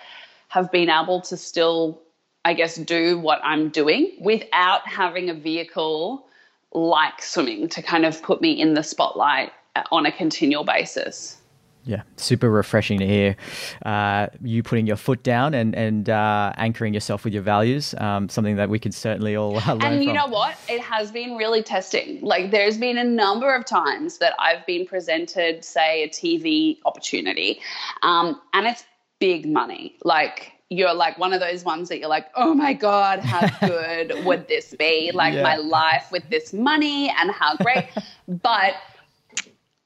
[0.48, 2.02] have been able to still
[2.44, 6.26] I guess, do what I'm doing without having a vehicle
[6.72, 9.52] like swimming to kind of put me in the spotlight
[9.90, 11.38] on a continual basis.
[11.84, 13.36] Yeah, super refreshing to hear
[13.84, 17.94] uh, you putting your foot down and and uh, anchoring yourself with your values.
[17.98, 19.82] Um, something that we can certainly all uh, learn.
[19.82, 20.16] And you from.
[20.16, 20.56] know what?
[20.68, 22.20] It has been really testing.
[22.20, 27.60] Like, there's been a number of times that I've been presented, say, a TV opportunity,
[28.02, 28.84] um, and it's
[29.18, 29.96] big money.
[30.04, 34.24] Like, you're like one of those ones that you're like, oh my God, how good
[34.24, 35.10] would this be?
[35.12, 35.42] Like yeah.
[35.42, 37.88] my life with this money and how great.
[38.28, 38.74] but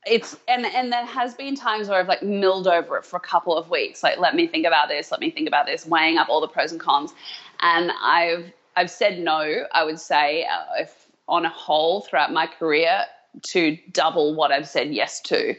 [0.06, 3.20] it's and and there has been times where I've like milled over it for a
[3.20, 4.02] couple of weeks.
[4.02, 6.48] Like, let me think about this, let me think about this, weighing up all the
[6.48, 7.12] pros and cons.
[7.60, 12.46] And I've I've said no, I would say, uh, if on a whole throughout my
[12.46, 13.04] career
[13.42, 15.54] to double what I've said yes to.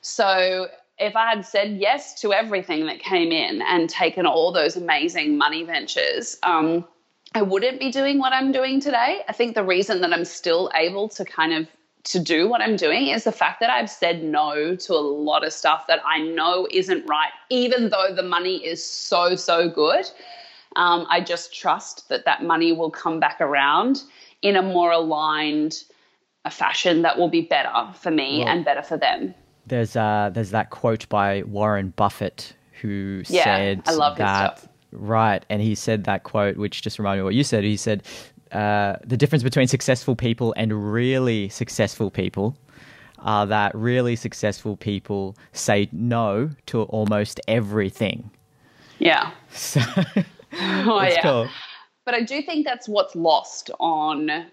[0.00, 4.76] So if I had said yes to everything that came in and taken all those
[4.76, 6.84] amazing money ventures, um,
[7.34, 9.22] I wouldn't be doing what I'm doing today.
[9.28, 11.68] I think the reason that I'm still able to kind of
[12.04, 15.44] to do what I'm doing is the fact that I've said no to a lot
[15.44, 20.06] of stuff that I know isn't right, even though the money is so so good.
[20.76, 24.02] Um, I just trust that that money will come back around
[24.40, 25.84] in a more aligned
[26.44, 29.34] a fashion that will be better for me and better for them
[29.70, 35.44] there's uh, there's that quote by Warren Buffett who yeah, said I love that right,
[35.48, 37.64] and he said that quote, which just reminded me of what you said.
[37.64, 38.02] He said
[38.52, 42.56] uh, the difference between successful people and really successful people
[43.18, 48.30] are that really successful people say no to almost everything.
[48.98, 49.30] Yeah.
[49.52, 49.80] So
[50.60, 51.22] oh, yeah.
[51.22, 51.48] Cool.
[52.04, 54.46] But I do think that's what's lost on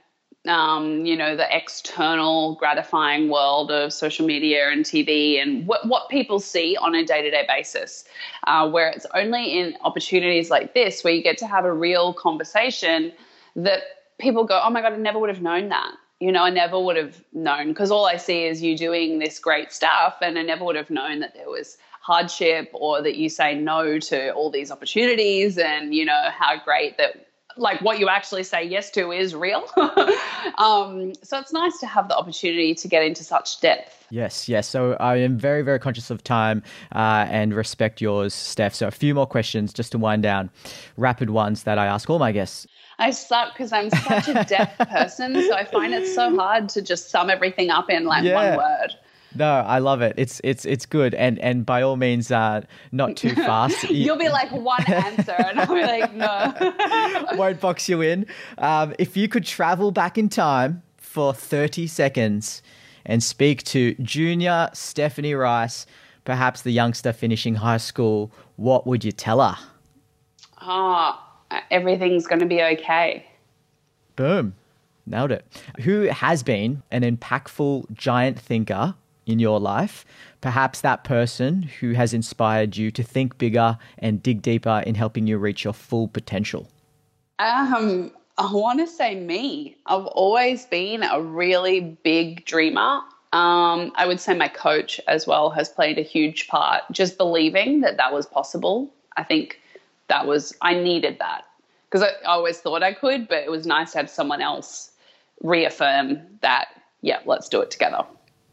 [0.48, 6.10] um, you know, the external gratifying world of social media and TV and what, what
[6.10, 8.06] people see on a day to day basis.
[8.46, 12.14] Uh, where it's only in opportunities like this where you get to have a real
[12.14, 13.12] conversation
[13.58, 13.82] that
[14.20, 15.92] people go, oh my God, I never would have known that.
[16.20, 19.38] You know, I never would have known because all I see is you doing this
[19.38, 23.30] great stuff, and I never would have known that there was hardship or that you
[23.30, 27.28] say no to all these opportunities and you know how great that
[27.58, 29.64] like what you actually say yes to is real.
[30.58, 34.06] um, so it's nice to have the opportunity to get into such depth.
[34.10, 34.68] Yes, yes.
[34.68, 38.74] So I am very, very conscious of time uh, and respect yours, Steph.
[38.74, 40.50] So a few more questions just to wind down,
[40.96, 42.68] rapid ones that I ask all my guests.
[43.00, 46.82] I suck because I'm such a deaf person, so I find it so hard to
[46.82, 48.56] just sum everything up in like yeah.
[48.56, 48.96] one word.
[49.36, 50.16] No, I love it.
[50.18, 53.90] It's it's it's good, and and by all means, uh, not too fast.
[53.90, 57.36] You'll be like one answer, and I'll be like, no.
[57.38, 58.26] Won't box you in.
[58.58, 62.64] Um, if you could travel back in time for thirty seconds
[63.06, 65.86] and speak to junior Stephanie Rice,
[66.26, 69.58] perhaps the youngster finishing high school, what would you tell her?
[70.60, 71.27] Ah, oh,
[71.72, 73.26] everything's going to be okay.
[74.16, 74.56] Boom.
[75.06, 75.46] Nailed it.
[75.82, 78.96] Who has been an impactful giant thinker
[79.26, 80.06] in your life,
[80.42, 85.28] perhaps that person who has inspired you to think bigger and dig deeper in helping
[85.28, 86.68] you reach your full potential?
[87.40, 89.78] Um, I want to say me.
[89.86, 93.02] I've always been a really big dreamer.
[93.34, 96.84] Um, I would say my coach as well has played a huge part.
[96.92, 98.90] Just believing that that was possible.
[99.18, 99.60] I think
[100.08, 101.46] that was I needed that
[101.90, 104.92] because I always thought I could, but it was nice to have someone else
[105.42, 106.68] reaffirm that.
[107.02, 108.04] Yeah, let's do it together.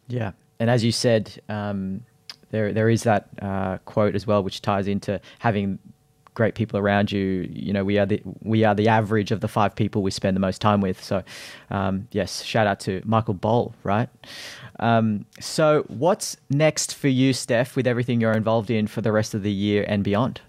[0.08, 2.02] Yeah, and as you said, um,
[2.50, 5.78] there there is that uh, quote as well, which ties into having
[6.34, 7.48] great people around you.
[7.50, 10.36] You know, we are the we are the average of the five people we spend
[10.36, 11.02] the most time with.
[11.02, 11.22] So,
[11.70, 14.08] um, yes, shout out to Michael Bohl, right?
[14.80, 19.34] Um, so, what's next for you, Steph, with everything you're involved in for the rest
[19.34, 20.40] of the year and beyond?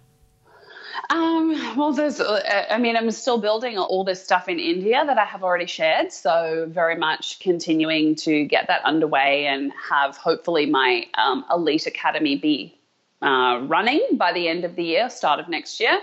[1.10, 5.18] Um, well, there's, uh, I mean, I'm still building all this stuff in India that
[5.18, 6.12] I have already shared.
[6.12, 12.38] So, very much continuing to get that underway and have hopefully my um, Elite Academy
[12.38, 12.80] be
[13.22, 16.00] uh, running by the end of the year, start of next year.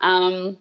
[0.00, 0.58] Um,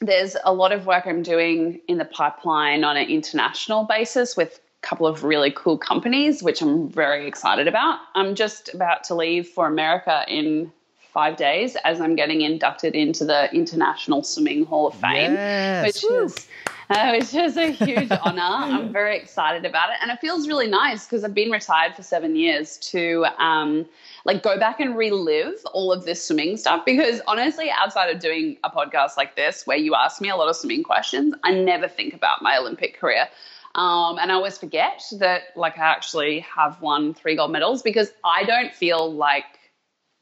[0.00, 4.60] there's a lot of work I'm doing in the pipeline on an international basis with
[4.82, 8.00] a couple of really cool companies, which I'm very excited about.
[8.14, 10.72] I'm just about to leave for America in
[11.14, 15.86] five days as I'm getting inducted into the International Swimming Hall of Fame, Yes.
[15.86, 16.24] which Woo.
[16.24, 16.48] is
[16.90, 18.42] uh, which is a huge honor.
[18.42, 22.02] I'm very excited about it, and it feels really nice because I've been retired for
[22.02, 23.86] seven years to um,
[24.26, 26.84] like go back and relive all of this swimming stuff.
[26.84, 30.48] Because honestly, outside of doing a podcast like this, where you ask me a lot
[30.48, 33.28] of swimming questions, I never think about my Olympic career.
[33.76, 38.12] Um, and I always forget that like I actually have won three gold medals because
[38.24, 39.44] I don't feel like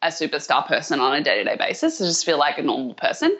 [0.02, 2.00] a superstar person on a day to day basis.
[2.00, 3.36] I just feel like a normal person.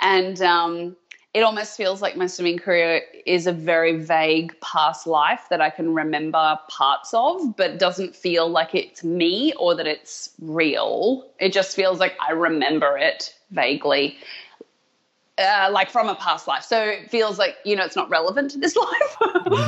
[0.00, 0.96] And um,
[1.34, 5.68] it almost feels like my swimming career is a very vague past life that I
[5.68, 11.28] can remember parts of, but doesn't feel like it's me or that it's real.
[11.40, 14.16] It just feels like I remember it vaguely.
[15.36, 16.62] Uh, like from a past life.
[16.62, 19.16] So it feels like, you know, it's not relevant to this life.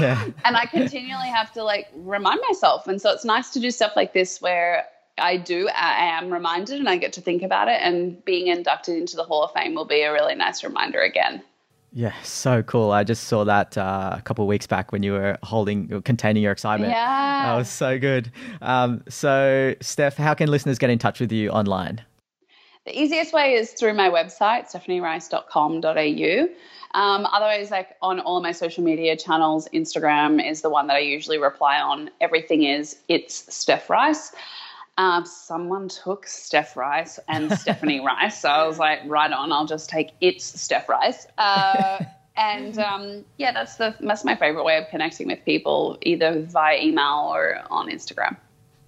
[0.01, 0.25] Yeah.
[0.45, 2.87] and I continually have to like remind myself.
[2.87, 4.85] And so it's nice to do stuff like this where
[5.19, 7.79] I do, I am reminded and I get to think about it.
[7.81, 11.43] And being inducted into the Hall of Fame will be a really nice reminder again.
[11.93, 12.91] Yeah, so cool.
[12.91, 16.43] I just saw that uh, a couple of weeks back when you were holding, containing
[16.43, 16.93] your excitement.
[16.93, 17.47] Yeah.
[17.47, 18.31] That was so good.
[18.61, 22.03] Um, so, Steph, how can listeners get in touch with you online?
[22.85, 26.99] The easiest way is through my website, stephanierice.com.au.
[26.99, 30.97] Um, otherwise, like on all of my social media channels, Instagram is the one that
[30.97, 32.11] I usually reply on.
[32.21, 34.33] Everything is it's Steph Rice.
[34.99, 39.53] Um, someone took Steph Rice and Stephanie Rice, so I was like, right on.
[39.53, 41.27] I'll just take it's Steph Rice.
[41.37, 42.05] Uh,
[42.37, 46.81] and um, yeah, that's the that's my favorite way of connecting with people, either via
[46.81, 48.37] email or on Instagram.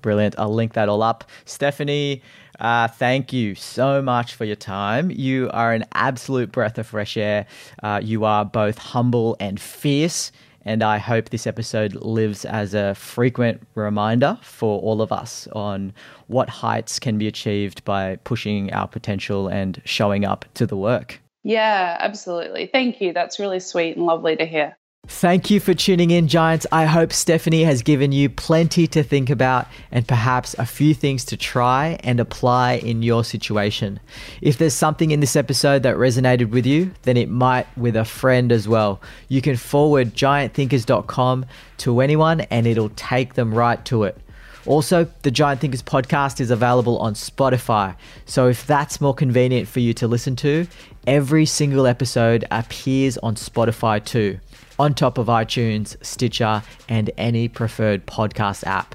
[0.01, 0.35] Brilliant.
[0.39, 1.25] I'll link that all up.
[1.45, 2.23] Stephanie,
[2.61, 5.11] uh, thank you so much for your time.
[5.11, 7.47] You are an absolute breath of fresh air.
[7.83, 10.31] Uh, you are both humble and fierce.
[10.65, 15.93] And I hope this episode lives as a frequent reminder for all of us on
[16.27, 21.21] what heights can be achieved by pushing our potential and showing up to the work.
[21.45, 22.67] Yeah, absolutely.
[22.67, 23.13] Thank you.
[23.13, 24.77] That's really sweet and lovely to hear.
[25.07, 26.67] Thank you for tuning in, Giants.
[26.71, 31.25] I hope Stephanie has given you plenty to think about and perhaps a few things
[31.27, 34.01] to try and apply in your situation.
[34.43, 38.05] If there's something in this episode that resonated with you, then it might with a
[38.05, 39.01] friend as well.
[39.29, 41.47] You can forward giantthinkers.com
[41.79, 44.19] to anyone and it'll take them right to it.
[44.67, 47.97] Also, the Giant Thinkers podcast is available on Spotify.
[48.27, 50.67] So if that's more convenient for you to listen to,
[51.07, 54.39] every single episode appears on Spotify too,
[54.79, 58.95] on top of iTunes, Stitcher, and any preferred podcast app.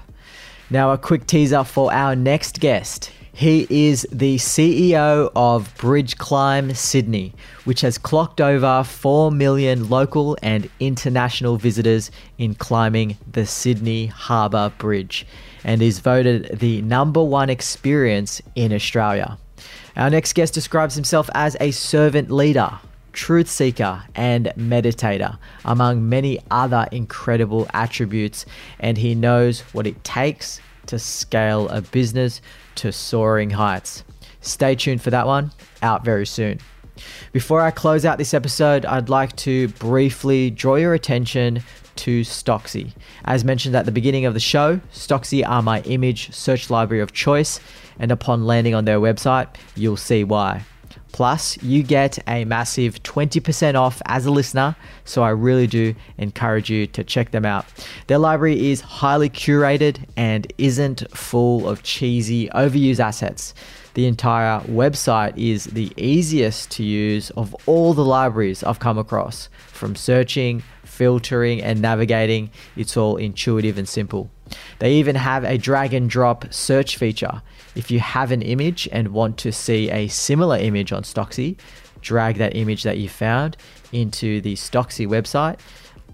[0.69, 3.11] Now, a quick teaser for our next guest.
[3.35, 7.33] He is the CEO of Bridge Climb Sydney,
[7.65, 14.71] which has clocked over 4 million local and international visitors in climbing the Sydney Harbour
[14.77, 15.25] Bridge
[15.63, 19.37] and is voted the number one experience in Australia.
[19.97, 22.79] Our next guest describes himself as a servant leader,
[23.13, 28.45] truth seeker, and meditator, among many other incredible attributes,
[28.79, 32.41] and he knows what it takes to scale a business
[32.75, 34.03] to soaring heights.
[34.41, 35.51] Stay tuned for that one,
[35.81, 36.59] out very soon.
[37.31, 41.63] Before I close out this episode, I'd like to briefly draw your attention
[41.95, 42.93] to Stocksy.
[43.25, 47.13] As mentioned at the beginning of the show, Stocksy are my image search library of
[47.13, 47.59] choice,
[47.99, 50.65] and upon landing on their website, you'll see why.
[51.13, 56.71] Plus, you get a massive 20% off as a listener, so I really do encourage
[56.71, 57.65] you to check them out.
[58.07, 63.53] Their library is highly curated and isn't full of cheesy, overused assets.
[63.93, 69.49] The entire website is the easiest to use of all the libraries I've come across.
[69.67, 74.31] From searching, filtering, and navigating, it's all intuitive and simple.
[74.79, 77.43] They even have a drag and drop search feature.
[77.75, 81.57] If you have an image and want to see a similar image on Stocksy,
[82.01, 83.57] drag that image that you found
[83.91, 85.59] into the Stocksy website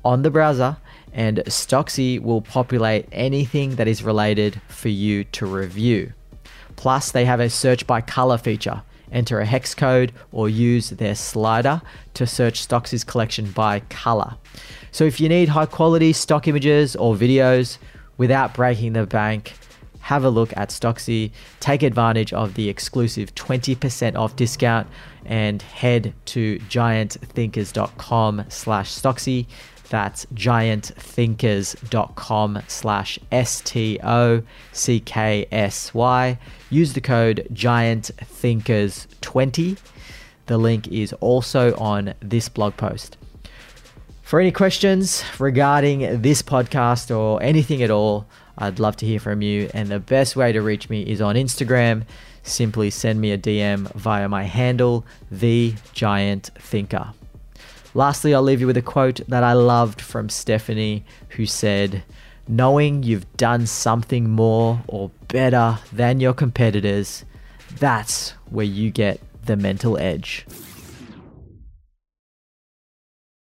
[0.06, 0.78] on the browser,
[1.12, 6.14] and Stocksy will populate anything that is related for you to review.
[6.76, 8.84] Plus, they have a search by color feature.
[9.12, 11.82] Enter a hex code or use their slider
[12.14, 14.38] to search Stocksy's collection by color.
[14.92, 17.80] So, if you need high quality stock images or videos
[18.18, 19.54] without breaking the bank,
[20.02, 24.88] have a look at Stocksy, take advantage of the exclusive 20% off discount
[25.26, 29.46] and head to giantthinkers.com slash Stocksy.
[29.90, 34.00] That's giantthinkers.com slash S-T-O-C-K-S-Y.
[36.70, 39.78] Use the code GIANTThinkers20.
[40.46, 43.18] The link is also on this blog post.
[44.22, 48.28] For any questions regarding this podcast or anything at all,
[48.60, 49.70] I'd love to hear from you.
[49.74, 52.04] And the best way to reach me is on Instagram.
[52.44, 57.14] simply send me a DM via my handle, The Giant Thinker.
[57.94, 62.04] Lastly, I'll leave you with a quote that I loved from Stephanie, who said,
[62.48, 67.24] Knowing you've done something more or better than your competitors,
[67.78, 70.46] that's where you get the mental edge.